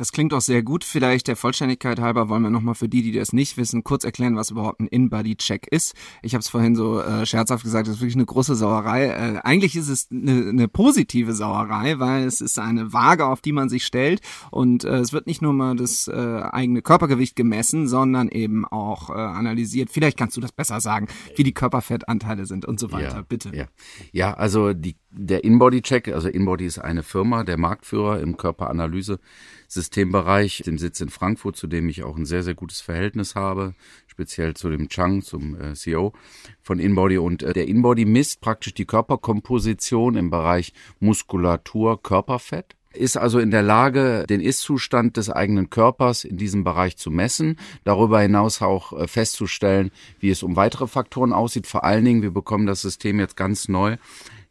[0.01, 0.83] Das klingt auch sehr gut.
[0.83, 4.35] Vielleicht der Vollständigkeit halber wollen wir nochmal für die, die das nicht wissen, kurz erklären,
[4.35, 5.95] was überhaupt ein In-Body-Check ist.
[6.23, 9.09] Ich habe es vorhin so äh, scherzhaft gesagt, das ist wirklich eine große Sauerei.
[9.09, 13.53] Äh, eigentlich ist es eine, eine positive Sauerei, weil es ist eine Waage, auf die
[13.53, 16.15] man sich stellt und äh, es wird nicht nur mal das äh,
[16.51, 19.91] eigene Körpergewicht gemessen, sondern eben auch äh, analysiert.
[19.91, 23.17] Vielleicht kannst du das besser sagen, wie die Körperfettanteile sind und so weiter.
[23.17, 23.55] Ja, Bitte.
[23.55, 23.67] Ja,
[24.13, 29.19] ja also die, der In-Body-Check, also In-Body ist eine Firma, der Marktführer im Körperanalyse.
[29.67, 33.75] Systembereich, dem Sitz in Frankfurt, zu dem ich auch ein sehr, sehr gutes Verhältnis habe,
[34.09, 36.13] speziell zu dem Chang, zum äh, CEO
[36.61, 37.19] von InBody.
[37.19, 43.53] Und äh, der InBody misst praktisch die Körperkomposition im Bereich Muskulatur, Körperfett ist also in
[43.53, 48.93] der Lage, den Ist-Zustand des eigenen Körpers in diesem Bereich zu messen, darüber hinaus auch
[48.93, 51.69] äh, festzustellen, wie es um weitere Faktoren aussieht.
[51.69, 53.97] Vor allen Dingen, wir bekommen das System jetzt ganz neu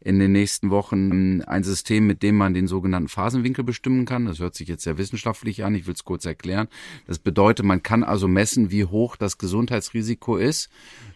[0.02, 4.26] in den nächsten Wochen ein System, mit dem man den sogenannten Phasenwinkel bestimmen kann.
[4.26, 5.76] Das hört sich jetzt sehr wissenschaftlich an.
[5.76, 6.68] Ich will es kurz erklären.
[7.06, 10.70] Das bedeutet, man kann also messen, wie hoch das Gesundheitsrisiko ist.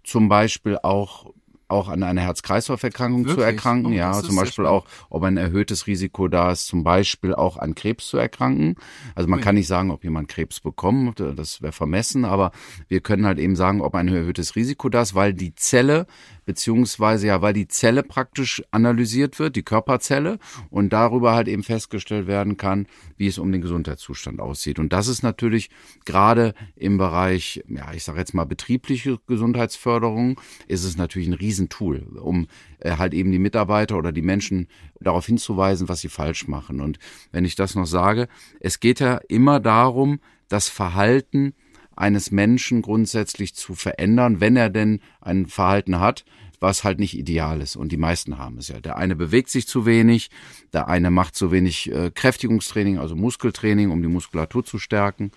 [0.03, 1.33] Zum Beispiel auch
[1.73, 3.91] auch an einer Herz-Kreislauf-Erkrankung zu erkranken.
[3.93, 7.75] Oh, ja, zum Beispiel auch, ob ein erhöhtes Risiko da ist, zum Beispiel auch an
[7.75, 8.75] Krebs zu erkranken.
[9.15, 9.45] Also man okay.
[9.45, 12.51] kann nicht sagen, ob jemand Krebs bekommt, das wäre vermessen, aber
[12.87, 16.07] wir können halt eben sagen, ob ein erhöhtes Risiko da ist, weil die Zelle
[16.45, 22.27] beziehungsweise ja, weil die Zelle praktisch analysiert wird, die Körperzelle, und darüber halt eben festgestellt
[22.27, 24.79] werden kann, wie es um den Gesundheitszustand aussieht.
[24.79, 25.69] Und das ist natürlich
[26.05, 31.33] gerade im Bereich, ja, ich sage jetzt mal betriebliche Gesundheitsförderung, ist es natürlich ein
[31.63, 32.47] Riesentool, um
[32.79, 34.67] äh, halt eben die Mitarbeiter oder die Menschen
[34.99, 36.81] darauf hinzuweisen, was sie falsch machen.
[36.81, 36.99] Und
[37.31, 38.27] wenn ich das noch sage,
[38.59, 41.53] es geht ja immer darum, das Verhalten
[41.95, 46.25] eines Menschen grundsätzlich zu verändern, wenn er denn ein Verhalten hat,
[46.63, 47.75] was halt nicht ideal ist.
[47.75, 48.79] Und die meisten haben es ja.
[48.79, 50.31] Der eine bewegt sich zu wenig,
[50.71, 55.31] der eine macht zu wenig äh, Kräftigungstraining, also Muskeltraining, um die Muskulatur zu stärken.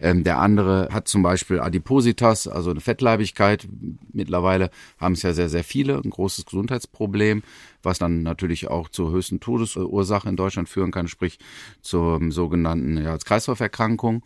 [0.00, 3.68] Ähm, der andere hat zum Beispiel Adipositas, also eine Fettleibigkeit.
[4.12, 7.42] Mittlerweile haben es ja sehr, sehr viele, ein großes Gesundheitsproblem
[7.82, 11.38] was dann natürlich auch zur höchsten Todesursache in Deutschland führen kann, sprich
[11.80, 14.22] zur sogenannten ja, Kreislauferkrankung.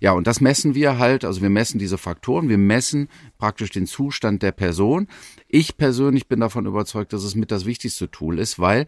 [0.00, 3.86] Ja, und das messen wir halt, also wir messen diese Faktoren, wir messen praktisch den
[3.86, 5.08] Zustand der Person.
[5.48, 8.86] Ich persönlich bin davon überzeugt, dass es mit das wichtigste Tool ist, weil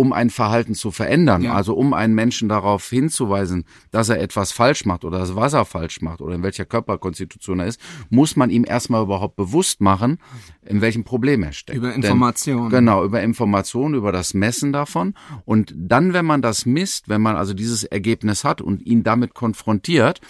[0.00, 1.52] um ein Verhalten zu verändern, ja.
[1.52, 5.66] also um einen Menschen darauf hinzuweisen, dass er etwas falsch macht oder das was er
[5.66, 10.16] falsch macht oder in welcher Körperkonstitution er ist, muss man ihm erstmal überhaupt bewusst machen,
[10.64, 11.76] in welchem Problem er steckt.
[11.76, 12.70] Über Informationen.
[12.70, 15.12] Genau, über Informationen, über das Messen davon.
[15.44, 19.34] Und dann, wenn man das misst, wenn man also dieses Ergebnis hat und ihn damit
[19.34, 20.22] konfrontiert,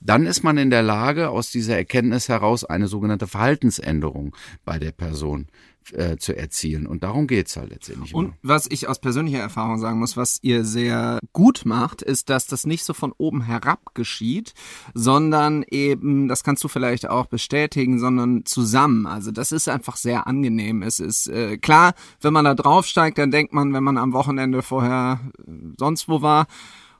[0.00, 4.92] dann ist man in der Lage, aus dieser Erkenntnis heraus eine sogenannte Verhaltensänderung bei der
[4.92, 5.48] Person
[5.92, 6.86] äh, zu erzielen.
[6.86, 8.14] Und darum geht's halt letztendlich.
[8.14, 8.34] Und immer.
[8.42, 12.66] was ich aus persönlicher Erfahrung sagen muss, was ihr sehr gut macht, ist, dass das
[12.66, 14.54] nicht so von oben herab geschieht,
[14.94, 19.06] sondern eben, das kannst du vielleicht auch bestätigen, sondern zusammen.
[19.06, 20.82] Also das ist einfach sehr angenehm.
[20.82, 24.62] Es ist äh, klar, wenn man da draufsteigt, dann denkt man, wenn man am Wochenende
[24.62, 26.46] vorher äh, sonst wo war,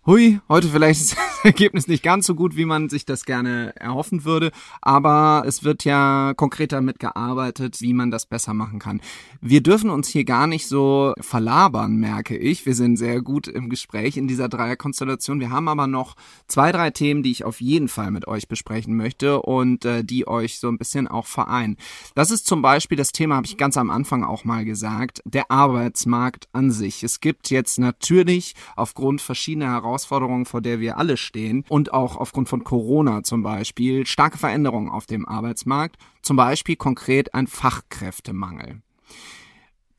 [0.06, 3.74] hui, heute vielleicht ist das Ergebnis nicht ganz so gut, wie man sich das gerne
[3.74, 9.00] erhoffen würde, aber es wird ja konkret damit gearbeitet, wie man das besser machen kann.
[9.40, 12.66] Wir dürfen uns hier gar nicht so verlabern, merke ich.
[12.66, 15.40] Wir sind sehr gut im Gespräch in dieser Dreierkonstellation.
[15.40, 16.14] Wir haben aber noch
[16.46, 20.28] zwei, drei Themen, die ich auf jeden Fall mit euch besprechen möchte und äh, die
[20.28, 21.76] euch so ein bisschen auch vereinen.
[22.14, 25.50] Das ist zum Beispiel das Thema, habe ich ganz am Anfang auch mal gesagt, der
[25.50, 27.02] Arbeitsmarkt an sich.
[27.02, 32.16] Es gibt jetzt natürlich aufgrund verschiedener Herausforderungen Herausforderung, vor der wir alle stehen und auch
[32.16, 38.82] aufgrund von Corona zum Beispiel starke Veränderungen auf dem Arbeitsmarkt, zum Beispiel konkret ein Fachkräftemangel.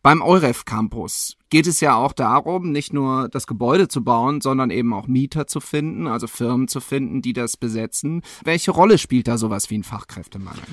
[0.03, 4.69] Beim Euref Campus geht es ja auch darum, nicht nur das Gebäude zu bauen, sondern
[4.69, 8.21] eben auch Mieter zu finden, also Firmen zu finden, die das besetzen.
[8.43, 10.63] Welche Rolle spielt da sowas wie ein Fachkräftemangel?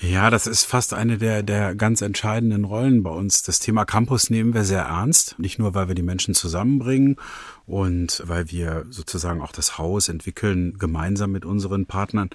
[0.00, 3.42] Ja, das ist fast eine der, der ganz entscheidenden Rollen bei uns.
[3.42, 5.34] Das Thema Campus nehmen wir sehr ernst.
[5.38, 7.16] Nicht nur, weil wir die Menschen zusammenbringen
[7.66, 12.30] und weil wir sozusagen auch das Haus entwickeln, gemeinsam mit unseren Partnern.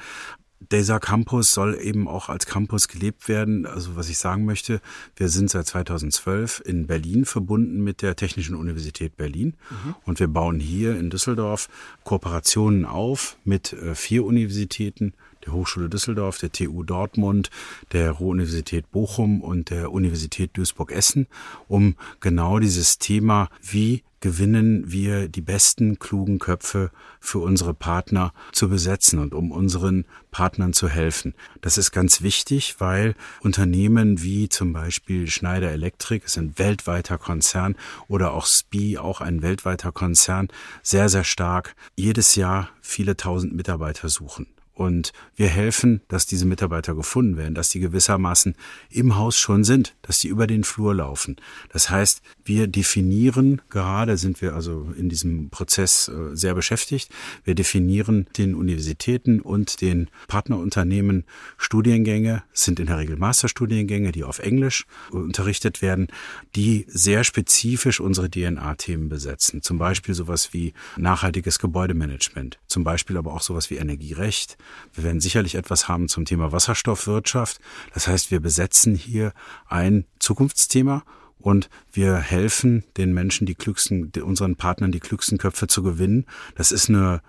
[0.71, 3.65] dieser Campus soll eben auch als Campus gelebt werden.
[3.65, 4.81] Also was ich sagen möchte,
[5.15, 9.95] wir sind seit 2012 in Berlin verbunden mit der Technischen Universität Berlin mhm.
[10.03, 11.69] und wir bauen hier in Düsseldorf
[12.03, 15.13] Kooperationen auf mit äh, vier Universitäten,
[15.45, 17.49] der Hochschule Düsseldorf, der TU Dortmund,
[17.91, 21.27] der Ruhr-Universität Bochum und der Universität Duisburg-Essen,
[21.67, 28.69] um genau dieses Thema, wie gewinnen wir die besten klugen Köpfe für unsere Partner zu
[28.69, 31.33] besetzen und um unseren Partnern zu helfen.
[31.59, 37.75] Das ist ganz wichtig, weil Unternehmen wie zum Beispiel Schneider Electric, ist ein weltweiter Konzern,
[38.07, 40.47] oder auch SPI, auch ein weltweiter Konzern,
[40.83, 44.47] sehr, sehr stark jedes Jahr viele tausend Mitarbeiter suchen.
[44.75, 48.55] Und wir helfen, dass diese Mitarbeiter gefunden werden, dass die gewissermaßen
[48.89, 51.35] im Haus schon sind, dass die über den Flur laufen.
[51.69, 57.11] Das heißt, wir definieren, gerade sind wir also in diesem Prozess äh, sehr beschäftigt,
[57.43, 61.25] wir definieren den Universitäten und den Partnerunternehmen
[61.57, 66.07] Studiengänge, sind in der Regel Masterstudiengänge, die auf Englisch unterrichtet werden,
[66.55, 69.61] die sehr spezifisch unsere DNA-Themen besetzen.
[69.61, 74.57] Zum Beispiel sowas wie nachhaltiges Gebäudemanagement, zum Beispiel aber auch sowas wie Energierecht,
[74.93, 77.59] wir werden sicherlich etwas haben zum Thema Wasserstoffwirtschaft.
[77.93, 79.33] Das heißt, wir besetzen hier
[79.67, 81.03] ein Zukunftsthema
[81.39, 86.25] und wir helfen den Menschen, die klügsten, unseren Partnern die klügsten Köpfe zu gewinnen.
[86.55, 87.21] Das ist eine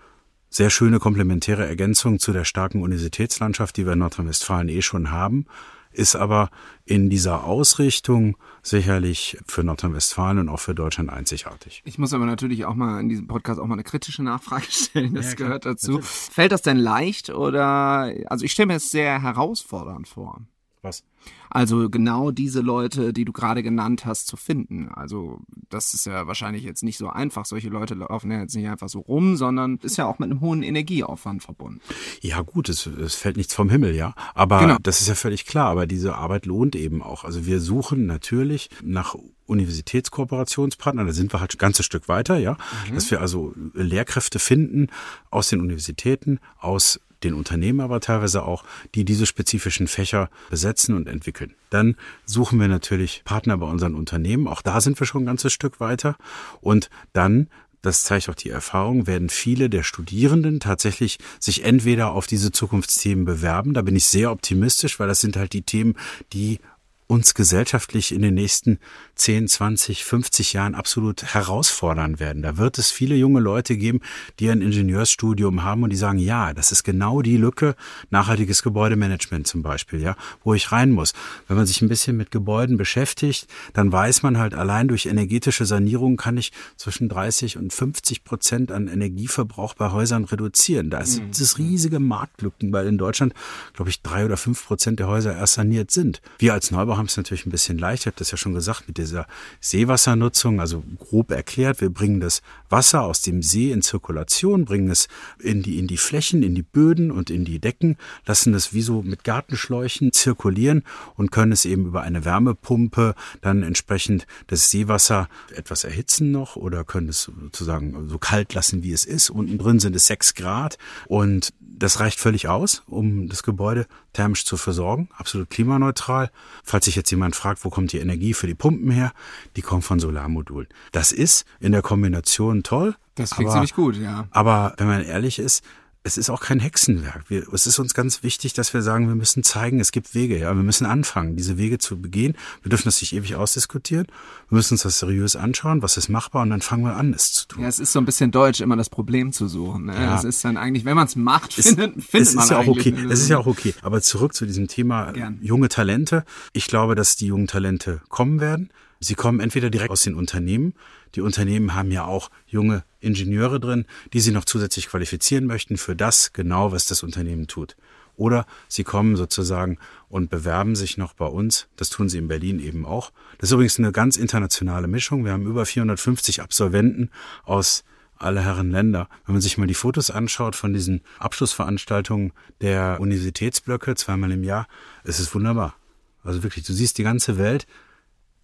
[0.51, 5.47] sehr schöne komplementäre Ergänzung zu der starken Universitätslandschaft, die wir in Nordrhein-Westfalen eh schon haben
[5.95, 6.51] ist aber
[6.85, 11.83] in dieser Ausrichtung sicherlich für Nordrhein-Westfalen und auch für Deutschland einzigartig.
[11.85, 15.15] Ich muss aber natürlich auch mal in diesem Podcast auch mal eine kritische Nachfrage stellen.
[15.15, 15.93] Das ja, gehört dazu.
[15.93, 16.11] Natürlich.
[16.11, 20.43] Fällt das denn leicht oder, also ich stelle mir es sehr herausfordernd vor.
[20.85, 21.03] Was?
[21.49, 24.89] Also genau diese Leute, die du gerade genannt hast, zu finden.
[24.89, 27.47] Also das ist ja wahrscheinlich jetzt nicht so einfach.
[27.47, 30.41] Solche Leute laufen ja jetzt nicht einfach so rum, sondern ist ja auch mit einem
[30.41, 31.81] hohen Energieaufwand verbunden.
[32.21, 34.15] Ja gut, es, es fällt nichts vom Himmel, ja.
[34.35, 34.77] Aber genau.
[34.83, 35.71] das ist ja völlig klar.
[35.71, 37.25] Aber diese Arbeit lohnt eben auch.
[37.25, 39.15] Also wir suchen natürlich nach
[39.47, 42.57] Universitätskooperationspartnern, da sind wir halt ein ganzes Stück weiter, ja,
[42.89, 42.95] mhm.
[42.95, 44.89] dass wir also Lehrkräfte finden
[45.31, 51.09] aus den Universitäten, aus den Unternehmen aber teilweise auch, die diese spezifischen Fächer besetzen und
[51.09, 51.55] entwickeln.
[51.71, 54.47] Dann suchen wir natürlich Partner bei unseren Unternehmen.
[54.47, 56.17] Auch da sind wir schon ein ganzes Stück weiter.
[56.61, 57.49] Und dann
[57.85, 63.27] das zeigt auch die Erfahrung, werden viele der Studierenden tatsächlich sich entweder auf diese Zukunftsthemen
[63.27, 63.75] bewerben.
[63.75, 65.95] Da bin ich sehr optimistisch, weil das sind halt die Themen,
[66.33, 66.61] die
[67.07, 68.79] uns gesellschaftlich in den nächsten
[69.17, 72.43] 10, 20, 50 Jahren absolut herausfordern werden.
[72.43, 74.01] Da wird es viele junge Leute geben,
[74.41, 77.77] die ein Ingenieursstudium haben und die sagen, ja, das ist genau die Lücke,
[78.11, 81.13] nachhaltiges Gebäudemanagement zum Beispiel, ja, wo ich rein muss.
[81.47, 85.67] Wenn man sich ein bisschen mit Gebäuden beschäftigt, dann weiß man halt, allein durch energetische
[85.67, 90.89] Sanierung kann ich zwischen 30 und 50 Prozent an Energieverbrauch bei Häusern reduzieren.
[90.89, 91.31] Da es mhm.
[91.59, 93.35] riesige Marktlücken, weil in Deutschland,
[93.75, 96.23] glaube ich, drei oder fünf Prozent der Häuser erst saniert sind.
[96.39, 98.03] Wir als Neubau haben es natürlich ein bisschen leicht.
[98.03, 99.27] Ich habe das ja schon gesagt mit dieser
[99.61, 100.61] Seewassernutzung.
[100.61, 105.63] Also grob erklärt, wir bringen das Wasser aus dem See in Zirkulation, bringen es in
[105.63, 109.03] die, in die Flächen, in die Böden und in die Decken, lassen es wie so
[109.03, 110.83] mit Gartenschläuchen zirkulieren
[111.17, 116.85] und können es eben über eine Wärmepumpe dann entsprechend das Seewasser etwas erhitzen noch oder
[116.85, 119.31] können es sozusagen so kalt lassen, wie es ist.
[119.31, 124.45] Unten drin sind es sechs Grad und das reicht völlig aus, um das Gebäude thermisch
[124.45, 126.31] zu versorgen, absolut klimaneutral.
[126.63, 129.13] Falls sich jetzt jemand fragt, wo kommt die Energie für die Pumpen her,
[129.57, 130.69] die kommt von Solarmodulen.
[130.93, 132.97] Das ist in der Kombination toll.
[133.17, 134.27] Das klingt ziemlich gut, ja.
[134.31, 135.65] Aber wenn man ehrlich ist,
[136.07, 137.25] es ist auch kein Hexenwerk.
[137.29, 140.39] Wir, es ist uns ganz wichtig, dass wir sagen, wir müssen zeigen, es gibt Wege.
[140.39, 142.37] Ja, wir müssen anfangen, diese Wege zu begehen.
[142.63, 144.07] Wir dürfen das nicht ewig ausdiskutieren.
[144.51, 147.33] Wir müssen uns das seriös anschauen, was ist machbar, und dann fangen wir an, es
[147.33, 147.63] zu tun.
[147.63, 149.87] Ja, es ist so ein bisschen deutsch, immer das Problem zu suchen.
[149.87, 149.95] Ne?
[149.95, 150.19] Ja.
[150.19, 152.59] Es ist dann eigentlich, wenn man es macht, findet, es, findet es man ist ja
[152.59, 152.95] auch okay.
[153.11, 153.75] Es ist ja auch okay.
[153.81, 155.39] Aber zurück zu diesem Thema Gern.
[155.41, 156.25] junge Talente.
[156.53, 158.71] Ich glaube, dass die jungen Talente kommen werden.
[159.01, 160.75] Sie kommen entweder direkt aus den Unternehmen.
[161.15, 165.95] Die Unternehmen haben ja auch junge Ingenieure drin, die sie noch zusätzlich qualifizieren möchten für
[165.95, 167.77] das genau, was das Unternehmen tut.
[168.17, 171.67] Oder sie kommen sozusagen und bewerben sich noch bei uns.
[171.77, 173.13] Das tun sie in Berlin eben auch.
[173.39, 175.25] Das ist übrigens eine ganz internationale Mischung.
[175.25, 177.11] Wir haben über 450 Absolventen
[177.45, 177.85] aus
[178.17, 179.09] alle Herren Länder.
[179.27, 184.69] Wenn man sich mal die Fotos anschaut von diesen Abschlussveranstaltungen der Universitätsblöcke zweimal im Jahr,
[185.03, 185.75] es ist wunderbar.
[186.23, 187.67] Also wirklich, du siehst die ganze Welt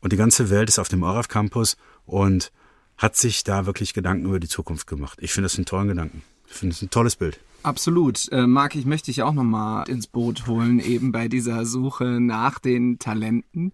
[0.00, 2.52] und die ganze Welt ist auf dem ORAF Campus und
[3.00, 5.18] hat sich da wirklich Gedanken über die Zukunft gemacht.
[5.22, 6.22] Ich finde das einen tollen Gedanken.
[6.48, 7.40] Ich finde es ein tolles Bild.
[7.62, 8.30] Absolut.
[8.30, 12.58] Äh, Marc, ich möchte dich auch nochmal ins Boot holen, eben bei dieser Suche nach
[12.58, 13.72] den Talenten.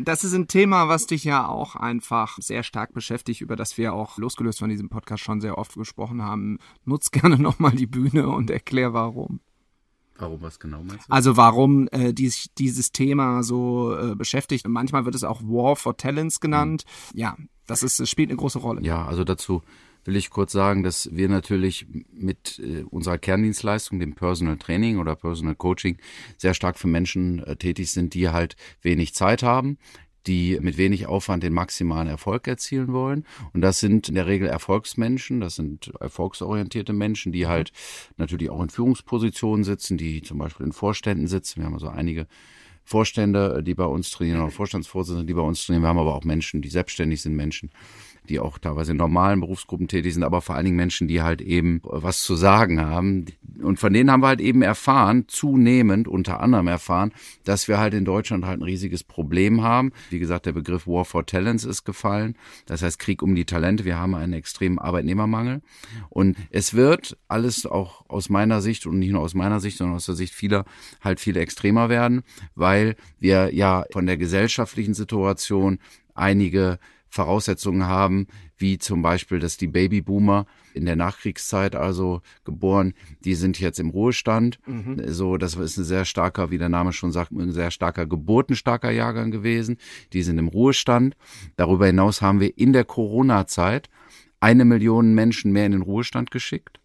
[0.00, 3.94] Das ist ein Thema, was dich ja auch einfach sehr stark beschäftigt, über das wir
[3.94, 6.58] auch losgelöst von diesem Podcast schon sehr oft gesprochen haben.
[6.84, 9.40] Nutz gerne nochmal die Bühne und erklär warum.
[10.18, 11.12] Warum was genau meinst du?
[11.12, 14.66] Also warum äh, dies, dieses Thema so äh, beschäftigt.
[14.68, 16.84] Manchmal wird es auch War for Talents genannt.
[17.12, 17.20] Mhm.
[17.20, 18.82] Ja, das ist, das spielt eine große Rolle.
[18.82, 19.62] Ja, also dazu
[20.06, 25.16] will ich kurz sagen, dass wir natürlich mit äh, unserer Kerndienstleistung, dem Personal Training oder
[25.16, 25.98] Personal Coaching,
[26.36, 29.78] sehr stark für Menschen äh, tätig sind, die halt wenig Zeit haben,
[30.26, 33.24] die mit wenig Aufwand den maximalen Erfolg erzielen wollen.
[33.52, 37.72] Und das sind in der Regel Erfolgsmenschen, das sind erfolgsorientierte Menschen, die halt
[38.16, 41.60] natürlich auch in Führungspositionen sitzen, die zum Beispiel in Vorständen sitzen.
[41.60, 42.26] Wir haben also einige
[42.84, 45.82] Vorstände, die bei uns trainieren, oder Vorstandsvorsitzende, die bei uns trainieren.
[45.82, 47.70] Wir haben aber auch Menschen, die selbstständig sind, Menschen,
[48.26, 51.40] die auch teilweise in normalen Berufsgruppen tätig sind, aber vor allen Dingen Menschen, die halt
[51.40, 53.26] eben was zu sagen haben.
[53.62, 57.12] Und von denen haben wir halt eben erfahren, zunehmend unter anderem erfahren,
[57.44, 59.92] dass wir halt in Deutschland halt ein riesiges Problem haben.
[60.10, 62.36] Wie gesagt, der Begriff War for Talents ist gefallen.
[62.66, 63.84] Das heißt Krieg um die Talente.
[63.84, 65.62] Wir haben einen extremen Arbeitnehmermangel.
[66.10, 69.96] Und es wird alles auch aus meiner Sicht und nicht nur aus meiner Sicht, sondern
[69.96, 70.64] aus der Sicht vieler
[71.00, 72.22] halt viel extremer werden,
[72.54, 75.78] weil wir ja von der gesellschaftlichen Situation
[76.14, 78.26] einige Voraussetzungen haben,
[78.58, 83.90] wie zum Beispiel, dass die Babyboomer in der Nachkriegszeit also geboren, die sind jetzt im
[83.90, 84.58] Ruhestand.
[84.66, 85.02] Mhm.
[85.06, 88.90] So, das ist ein sehr starker, wie der Name schon sagt, ein sehr starker geburtenstarker
[88.90, 89.78] Jahrgang gewesen.
[90.12, 91.16] Die sind im Ruhestand.
[91.56, 93.88] Darüber hinaus haben wir in der Corona-Zeit
[94.40, 96.80] eine Million Menschen mehr in den Ruhestand geschickt.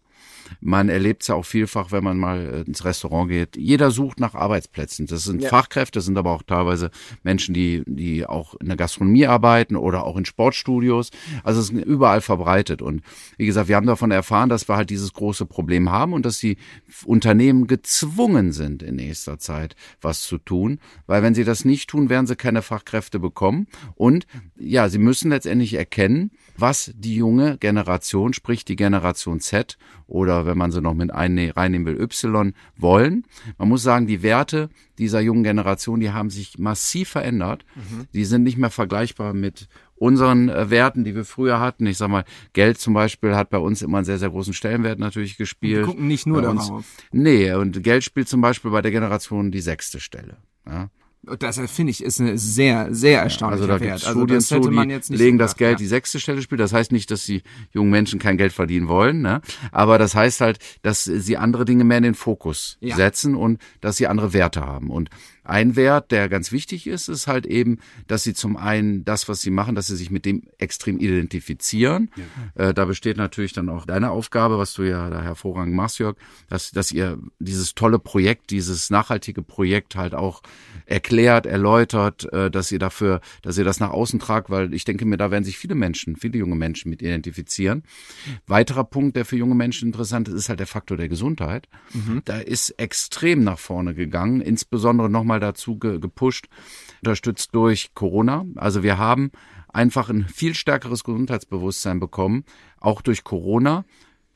[0.60, 3.56] Man erlebt es ja auch vielfach, wenn man mal äh, ins Restaurant geht.
[3.56, 5.06] Jeder sucht nach Arbeitsplätzen.
[5.06, 5.48] Das sind ja.
[5.48, 6.90] Fachkräfte, sind aber auch teilweise
[7.22, 11.10] Menschen, die, die auch in der Gastronomie arbeiten oder auch in Sportstudios.
[11.44, 12.82] Also es ist überall verbreitet.
[12.82, 13.02] Und
[13.36, 16.38] wie gesagt, wir haben davon erfahren, dass wir halt dieses große Problem haben und dass
[16.38, 16.56] die
[17.04, 20.78] Unternehmen gezwungen sind, in nächster Zeit was zu tun.
[21.06, 23.66] Weil wenn sie das nicht tun, werden sie keine Fachkräfte bekommen.
[23.94, 30.41] Und ja, sie müssen letztendlich erkennen, was die junge Generation, sprich die Generation Z oder
[30.46, 33.24] wenn man sie noch mit reinnehmen will, Y wollen.
[33.58, 37.64] Man muss sagen, die Werte dieser jungen Generation, die haben sich massiv verändert.
[37.74, 38.06] Mhm.
[38.12, 41.86] Die sind nicht mehr vergleichbar mit unseren äh, Werten, die wir früher hatten.
[41.86, 44.98] Ich sag mal, Geld zum Beispiel hat bei uns immer einen sehr, sehr großen Stellenwert
[44.98, 45.78] natürlich gespielt.
[45.78, 46.84] Wir gucken nicht nur darauf.
[47.12, 50.38] Nee, und Geld spielt zum Beispiel bei der Generation die sechste Stelle.
[50.66, 50.90] Ja.
[51.38, 54.04] Das finde ich ist eine sehr, sehr erstaunliche ja, also da Wert.
[54.04, 55.76] Also Studien man jetzt nicht legen das Geld ja.
[55.76, 56.60] die sechste Stelle spielt.
[56.60, 59.40] Das heißt nicht, dass die jungen Menschen kein Geld verdienen wollen, ne?
[59.70, 62.96] aber das heißt halt, dass sie andere Dinge mehr in den Fokus ja.
[62.96, 64.90] setzen und dass sie andere Werte haben.
[64.90, 65.10] Und
[65.44, 69.40] ein Wert, der ganz wichtig ist, ist halt eben, dass sie zum einen das, was
[69.40, 72.10] sie machen, dass sie sich mit dem extrem identifizieren.
[72.56, 72.68] Ja.
[72.68, 76.16] Äh, da besteht natürlich dann auch deine Aufgabe, was du ja da hervorragend machst, Jörg,
[76.48, 80.42] dass, dass ihr dieses tolle Projekt, dieses nachhaltige Projekt halt auch
[80.86, 85.04] erklärt, erläutert, äh, dass ihr dafür, dass ihr das nach außen tragt, weil ich denke
[85.04, 87.82] mir, da werden sich viele Menschen, viele junge Menschen mit identifizieren.
[88.46, 91.68] Weiterer Punkt, der für junge Menschen interessant ist, ist halt der Faktor der Gesundheit.
[91.92, 92.22] Mhm.
[92.24, 96.48] Da ist extrem nach vorne gegangen, insbesondere nochmal nochmal dazu ge gepusht,
[97.02, 98.44] unterstützt durch Corona.
[98.56, 99.30] Also wir haben
[99.68, 102.44] einfach ein viel stärkeres Gesundheitsbewusstsein bekommen,
[102.80, 103.84] auch durch Corona.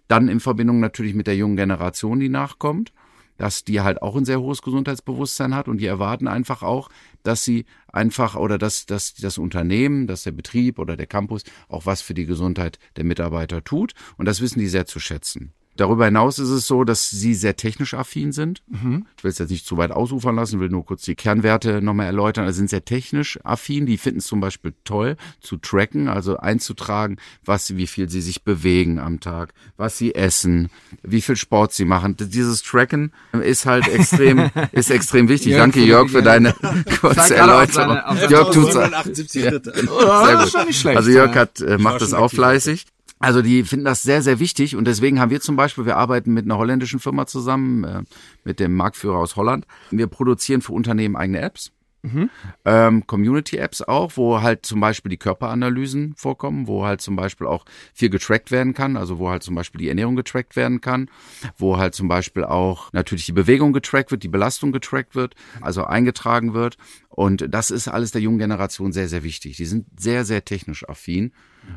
[0.09, 2.93] Dann in Verbindung natürlich mit der jungen Generation, die nachkommt,
[3.37, 6.89] dass die halt auch ein sehr hohes Gesundheitsbewusstsein hat und die erwarten einfach auch,
[7.23, 11.85] dass sie einfach oder dass, dass das Unternehmen, dass der Betrieb oder der Campus auch
[11.85, 13.93] was für die Gesundheit der Mitarbeiter tut.
[14.17, 15.53] Und das wissen die sehr zu schätzen.
[15.77, 18.62] Darüber hinaus ist es so, dass sie sehr technisch affin sind.
[18.69, 19.07] Mhm.
[19.17, 22.07] Ich will es jetzt nicht zu weit ausufern lassen, will nur kurz die Kernwerte nochmal
[22.07, 22.45] erläutern.
[22.45, 23.87] Also sind sehr technisch affin.
[23.87, 28.43] Die finden es zum Beispiel toll zu tracken, also einzutragen, was, wie viel sie sich
[28.43, 30.71] bewegen am Tag, was sie essen,
[31.03, 32.17] wie viel Sport sie machen.
[32.19, 35.53] Dieses Tracken ist halt extrem, ist extrem wichtig.
[35.53, 36.55] Jörg, Danke Jörg für deine
[37.01, 37.99] kurze Erläuterung.
[38.29, 38.75] Jörg tut's.
[38.75, 40.97] Ja, sehr gut.
[40.97, 42.87] Also Jörg hat, äh, macht das auch fleißig.
[43.18, 46.35] Also die finden das sehr, sehr wichtig und deswegen haben wir zum Beispiel, wir arbeiten
[46.35, 48.02] mit einer holländischen Firma zusammen, äh,
[48.44, 49.66] mit dem Marktführer aus Holland.
[49.90, 51.72] Wir produzieren für Unternehmen eigene Apps.
[52.07, 52.31] Mhm.
[52.64, 57.64] Ähm, Community-Apps auch, wo halt zum Beispiel die Körperanalysen vorkommen, wo halt zum Beispiel auch
[57.94, 61.11] viel getrackt werden kann, also wo halt zum Beispiel die Ernährung getrackt werden kann,
[61.57, 65.85] wo halt zum Beispiel auch natürlich die Bewegung getrackt wird, die Belastung getrackt wird, also
[65.85, 66.76] eingetragen wird.
[67.09, 69.57] Und das ist alles der jungen Generation sehr, sehr wichtig.
[69.57, 71.33] Die sind sehr, sehr technisch affin.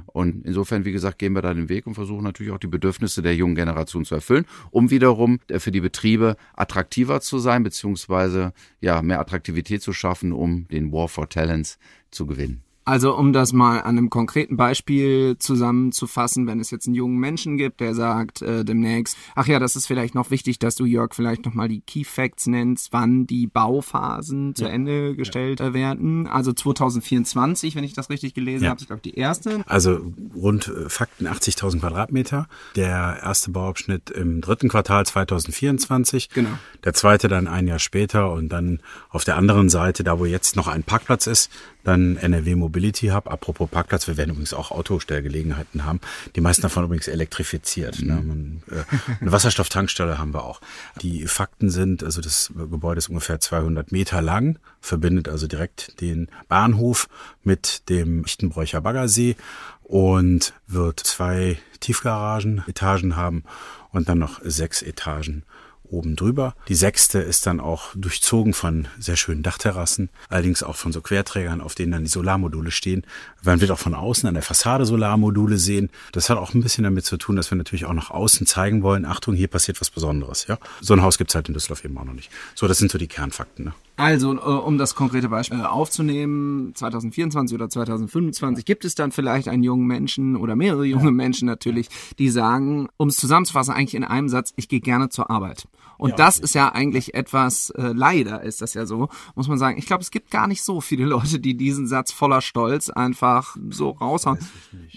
[0.05, 3.21] Und insofern, wie gesagt, gehen wir da den Weg und versuchen natürlich auch die Bedürfnisse
[3.21, 9.01] der jungen Generation zu erfüllen, um wiederum für die Betriebe attraktiver zu sein, beziehungsweise ja,
[9.01, 11.79] mehr Attraktivität zu schaffen, um den War for Talents
[12.11, 12.63] zu gewinnen.
[12.89, 17.55] Also um das mal an einem konkreten Beispiel zusammenzufassen, wenn es jetzt einen jungen Menschen
[17.55, 21.13] gibt, der sagt äh, demnächst, ach ja, das ist vielleicht noch wichtig, dass du Jörg
[21.13, 24.55] vielleicht nochmal die Key Facts nennst, wann die Bauphasen ja.
[24.55, 25.75] zu Ende gestellt ja.
[25.75, 26.25] werden.
[26.25, 28.71] Also 2024, wenn ich das richtig gelesen ja.
[28.71, 29.61] habe, ich glaube die erste.
[29.67, 32.47] Also rund äh, Fakten 80.000 Quadratmeter.
[32.75, 36.29] Der erste Bauabschnitt im dritten Quartal 2024.
[36.29, 36.57] Genau.
[36.83, 38.79] Der zweite dann ein Jahr später und dann
[39.11, 41.51] auf der anderen Seite, da wo jetzt noch ein Parkplatz ist,
[41.83, 43.31] dann NRW Mobility Hub.
[43.31, 46.01] Apropos Parkplatz, wir werden übrigens auch Autostellgelegenheiten haben.
[46.35, 48.01] Die meisten davon übrigens elektrifiziert.
[48.01, 48.21] Ne?
[48.21, 48.83] Man, äh,
[49.21, 50.61] eine Wasserstofftankstelle haben wir auch.
[51.01, 56.27] Die Fakten sind, also das Gebäude ist ungefähr 200 Meter lang, verbindet also direkt den
[56.47, 57.07] Bahnhof
[57.43, 59.35] mit dem Lichtenbräucher Baggersee
[59.83, 63.43] und wird zwei Tiefgaragen, Etagen haben
[63.91, 65.43] und dann noch sechs Etagen
[65.91, 66.55] oben drüber.
[66.67, 71.61] Die sechste ist dann auch durchzogen von sehr schönen Dachterrassen, allerdings auch von so Querträgern,
[71.61, 73.05] auf denen dann die Solarmodule stehen.
[73.43, 75.89] Man wird auch von außen an der Fassade Solarmodule sehen.
[76.11, 78.83] Das hat auch ein bisschen damit zu tun, dass wir natürlich auch nach außen zeigen
[78.83, 80.47] wollen, Achtung, hier passiert was Besonderes.
[80.47, 82.29] Ja, So ein Haus gibt's halt in Düsseldorf eben auch noch nicht.
[82.55, 83.65] So, das sind so die Kernfakten.
[83.65, 83.73] Ne?
[83.99, 89.63] Also, äh, um das konkrete Beispiel aufzunehmen, 2024 oder 2025 gibt es dann vielleicht einen
[89.63, 94.29] jungen Menschen oder mehrere junge Menschen natürlich, die sagen, um es zusammenzufassen, eigentlich in einem
[94.29, 95.67] Satz, ich gehe gerne zur Arbeit.
[95.99, 99.57] Und ja, das ist ja eigentlich etwas, äh, leider ist das ja so, muss man
[99.57, 99.77] sagen.
[99.77, 103.57] Ich glaube, es gibt gar nicht so viele Leute, die diesen Satz voller Stolz einfach
[103.69, 104.39] so raushauen.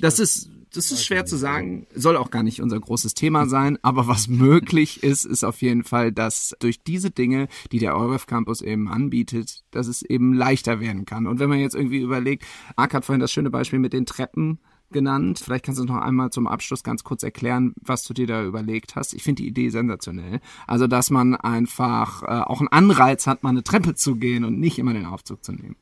[0.00, 3.78] Das ist das ist schwer zu sagen, soll auch gar nicht unser großes Thema sein,
[3.82, 8.26] aber was möglich ist, ist auf jeden Fall, dass durch diese Dinge, die der EUREF
[8.26, 11.26] Campus eben anbietet, dass es eben leichter werden kann.
[11.26, 12.44] Und wenn man jetzt irgendwie überlegt,
[12.76, 14.60] Ark hat vorhin das schöne Beispiel mit den Treppen
[14.92, 15.40] genannt.
[15.42, 18.96] Vielleicht kannst du noch einmal zum Abschluss ganz kurz erklären, was du dir da überlegt
[18.96, 19.14] hast.
[19.14, 20.40] Ich finde die Idee sensationell.
[20.66, 24.58] Also, dass man einfach äh, auch einen Anreiz hat, mal eine Treppe zu gehen und
[24.58, 25.76] nicht immer den Aufzug zu nehmen.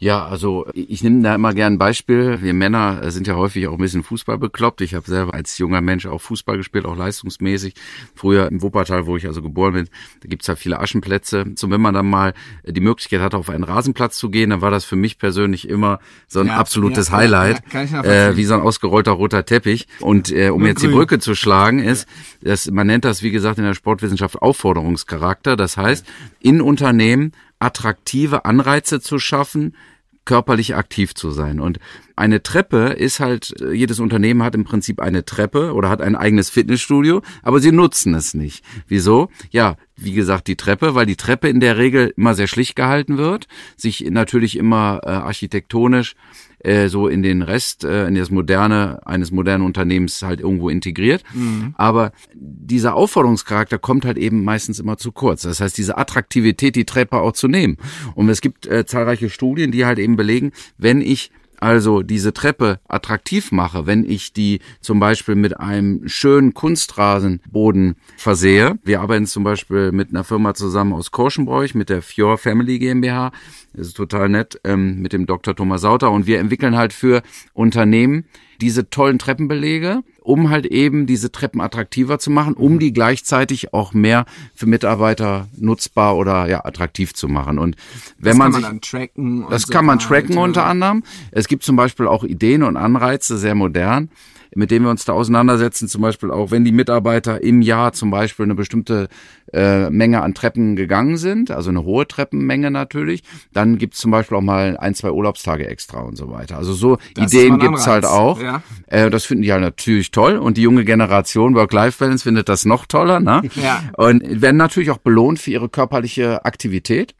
[0.00, 2.40] Ja, also ich nehme da immer gern ein Beispiel.
[2.40, 4.80] Wir Männer sind ja häufig auch ein bisschen Fußball bekloppt.
[4.80, 7.74] Ich habe selber als junger Mensch auch Fußball gespielt, auch leistungsmäßig.
[8.14, 9.88] Früher im Wuppertal, wo ich also geboren bin,
[10.20, 11.46] da gibt's ja viele Aschenplätze.
[11.56, 12.34] So wenn man dann mal
[12.64, 15.98] die Möglichkeit hatte, auf einen Rasenplatz zu gehen, dann war das für mich persönlich immer
[16.28, 19.88] so ein ja, absolutes ja, Highlight, ja, äh, wie so ein ausgerollter roter Teppich.
[19.98, 20.90] Und äh, um jetzt grün.
[20.90, 22.06] die Brücke zu schlagen, ist,
[22.40, 25.56] dass man nennt das, wie gesagt, in der Sportwissenschaft Aufforderungscharakter.
[25.56, 26.06] Das heißt,
[26.40, 29.74] in Unternehmen attraktive Anreize zu schaffen,
[30.28, 31.58] körperlich aktiv zu sein.
[31.58, 31.78] Und
[32.14, 36.50] eine Treppe ist halt, jedes Unternehmen hat im Prinzip eine Treppe oder hat ein eigenes
[36.50, 38.62] Fitnessstudio, aber sie nutzen es nicht.
[38.86, 39.30] Wieso?
[39.50, 43.16] Ja, wie gesagt, die Treppe, weil die Treppe in der Regel immer sehr schlicht gehalten
[43.16, 43.48] wird,
[43.78, 46.14] sich natürlich immer äh, architektonisch
[46.60, 51.22] äh, so in den Rest, äh, in das Moderne eines modernen Unternehmens halt irgendwo integriert.
[51.34, 51.74] Mhm.
[51.76, 55.42] Aber dieser Aufforderungscharakter kommt halt eben meistens immer zu kurz.
[55.42, 57.76] Das heißt, diese Attraktivität, die Treppe auch zu nehmen.
[58.14, 61.30] Und es gibt äh, zahlreiche Studien, die halt eben belegen, wenn ich
[61.60, 68.78] also diese Treppe attraktiv mache, wenn ich die zum Beispiel mit einem schönen Kunstrasenboden versehe.
[68.84, 73.32] Wir arbeiten zum Beispiel mit einer Firma zusammen aus Korschenbräuch, mit der Fjord Family GmbH.
[73.74, 75.54] Das ist total nett, ähm, mit dem Dr.
[75.54, 76.10] Thomas Sauter.
[76.10, 78.24] Und wir entwickeln halt für Unternehmen
[78.60, 83.94] diese tollen Treppenbelege, um halt eben diese Treppen attraktiver zu machen, um die gleichzeitig auch
[83.94, 87.58] mehr für Mitarbeiter nutzbar oder ja attraktiv zu machen.
[87.58, 87.76] Und
[88.18, 89.46] wenn das man, kann man sich, tracken.
[89.48, 90.42] Das so kann man tracken weiter.
[90.42, 91.02] unter anderem.
[91.30, 94.10] Es gibt zum Beispiel auch Ideen und Anreize, sehr modern
[94.54, 98.10] mit denen wir uns da auseinandersetzen, zum Beispiel auch, wenn die Mitarbeiter im Jahr zum
[98.10, 99.08] Beispiel eine bestimmte
[99.52, 103.22] äh, Menge an Treppen gegangen sind, also eine hohe Treppenmenge natürlich,
[103.52, 106.56] dann gibt's zum Beispiel auch mal ein, zwei Urlaubstage extra und so weiter.
[106.56, 108.40] Also so das Ideen gibt's halt auch.
[108.40, 108.62] Ja.
[108.86, 112.86] Äh, das finden die halt natürlich toll und die junge Generation Work-Life-Balance findet das noch
[112.86, 113.20] toller.
[113.20, 113.42] Ne?
[113.58, 113.82] Ja.
[113.96, 117.16] Und werden natürlich auch belohnt für ihre körperliche Aktivität.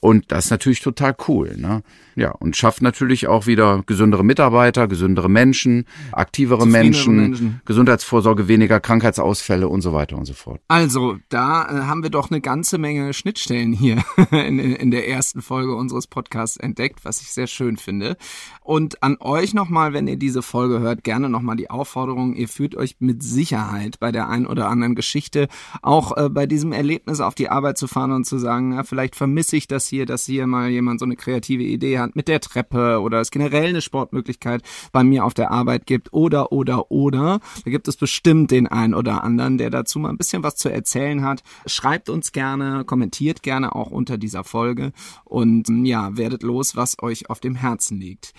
[0.00, 1.56] Und das ist natürlich total cool.
[1.56, 1.82] Ne?
[2.16, 8.80] Ja, und schafft natürlich auch wieder gesündere Mitarbeiter, gesündere Menschen, aktivere Menschen, Menschen, Gesundheitsvorsorge, weniger
[8.80, 10.60] Krankheitsausfälle und so weiter und so fort.
[10.68, 15.42] Also, da äh, haben wir doch eine ganze Menge Schnittstellen hier in, in der ersten
[15.42, 18.16] Folge unseres Podcasts entdeckt, was ich sehr schön finde.
[18.62, 22.76] Und an euch nochmal, wenn ihr diese Folge hört, gerne nochmal die Aufforderung, ihr fühlt
[22.76, 25.48] euch mit Sicherheit bei der einen oder anderen Geschichte,
[25.82, 29.16] auch äh, bei diesem Erlebnis auf die Arbeit zu fahren und zu sagen, ja, vielleicht
[29.16, 32.40] vermisse ich das hier, dass hier mal jemand so eine kreative Idee hat mit der
[32.40, 37.40] Treppe oder es generell eine Sportmöglichkeit bei mir auf der Arbeit gibt oder, oder, oder.
[37.64, 40.68] Da gibt es bestimmt den einen oder anderen, der dazu mal ein bisschen was zu
[40.68, 41.42] erzählen hat.
[41.66, 44.92] Schreibt uns gerne, kommentiert gerne auch unter dieser Folge
[45.24, 48.32] und ja, werdet los, was euch auf dem Herzen liegt.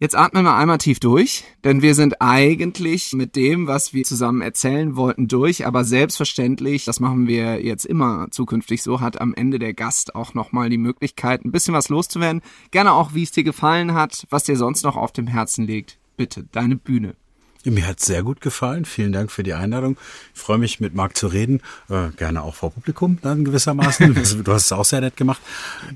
[0.00, 4.42] Jetzt atmen wir einmal tief durch, denn wir sind eigentlich mit dem, was wir zusammen
[4.42, 5.66] erzählen wollten, durch.
[5.66, 10.34] Aber selbstverständlich, das machen wir jetzt immer zukünftig so, hat am Ende der Gast auch
[10.34, 12.42] nochmal die Möglichkeit, ein bisschen was loszuwerden.
[12.70, 15.98] Gerne auch, wie es dir gefallen hat, was dir sonst noch auf dem Herzen liegt.
[16.16, 17.16] Bitte, deine Bühne.
[17.64, 18.84] Mir hat sehr gut gefallen.
[18.84, 19.96] Vielen Dank für die Einladung.
[20.34, 21.60] Ich freue mich, mit Marc zu reden.
[21.90, 24.14] Äh, gerne auch vor Publikum dann gewissermaßen.
[24.44, 25.40] du hast es auch sehr nett gemacht.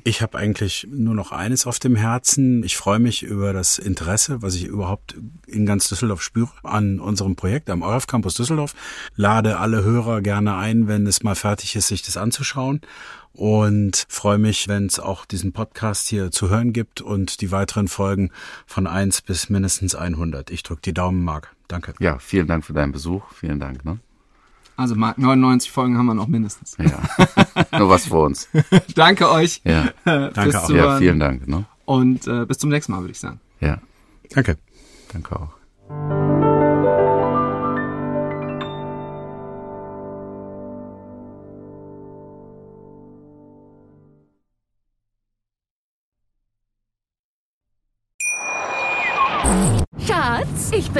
[0.04, 2.64] Ich habe eigentlich nur noch eines auf dem Herzen.
[2.64, 5.14] Ich freue mich über das Interesse, was ich überhaupt
[5.46, 8.74] in ganz Düsseldorf spüre, an unserem Projekt am EUREF Campus Düsseldorf.
[9.14, 12.80] Lade alle Hörer gerne ein, wenn es mal fertig ist, sich das anzuschauen
[13.34, 17.88] und freue mich, wenn es auch diesen Podcast hier zu hören gibt und die weiteren
[17.88, 18.30] Folgen
[18.66, 20.50] von eins bis mindestens 100.
[20.50, 21.54] Ich drücke die Daumen, Marc.
[21.68, 21.94] Danke.
[21.98, 23.24] Ja, vielen Dank für deinen Besuch.
[23.32, 23.84] Vielen Dank.
[23.84, 23.98] Ne?
[24.76, 26.76] Also Marc, 99 Folgen haben wir noch mindestens.
[26.78, 27.00] Ja,
[27.78, 28.48] nur was für uns.
[28.94, 29.60] Danke euch.
[29.64, 30.70] Ja, danke auch.
[30.70, 31.46] Ja, vielen Dank.
[31.46, 31.64] Ne?
[31.84, 33.40] Und äh, bis zum nächsten Mal, würde ich sagen.
[33.60, 33.78] Ja.
[34.30, 34.56] Danke.
[35.12, 36.21] Danke auch.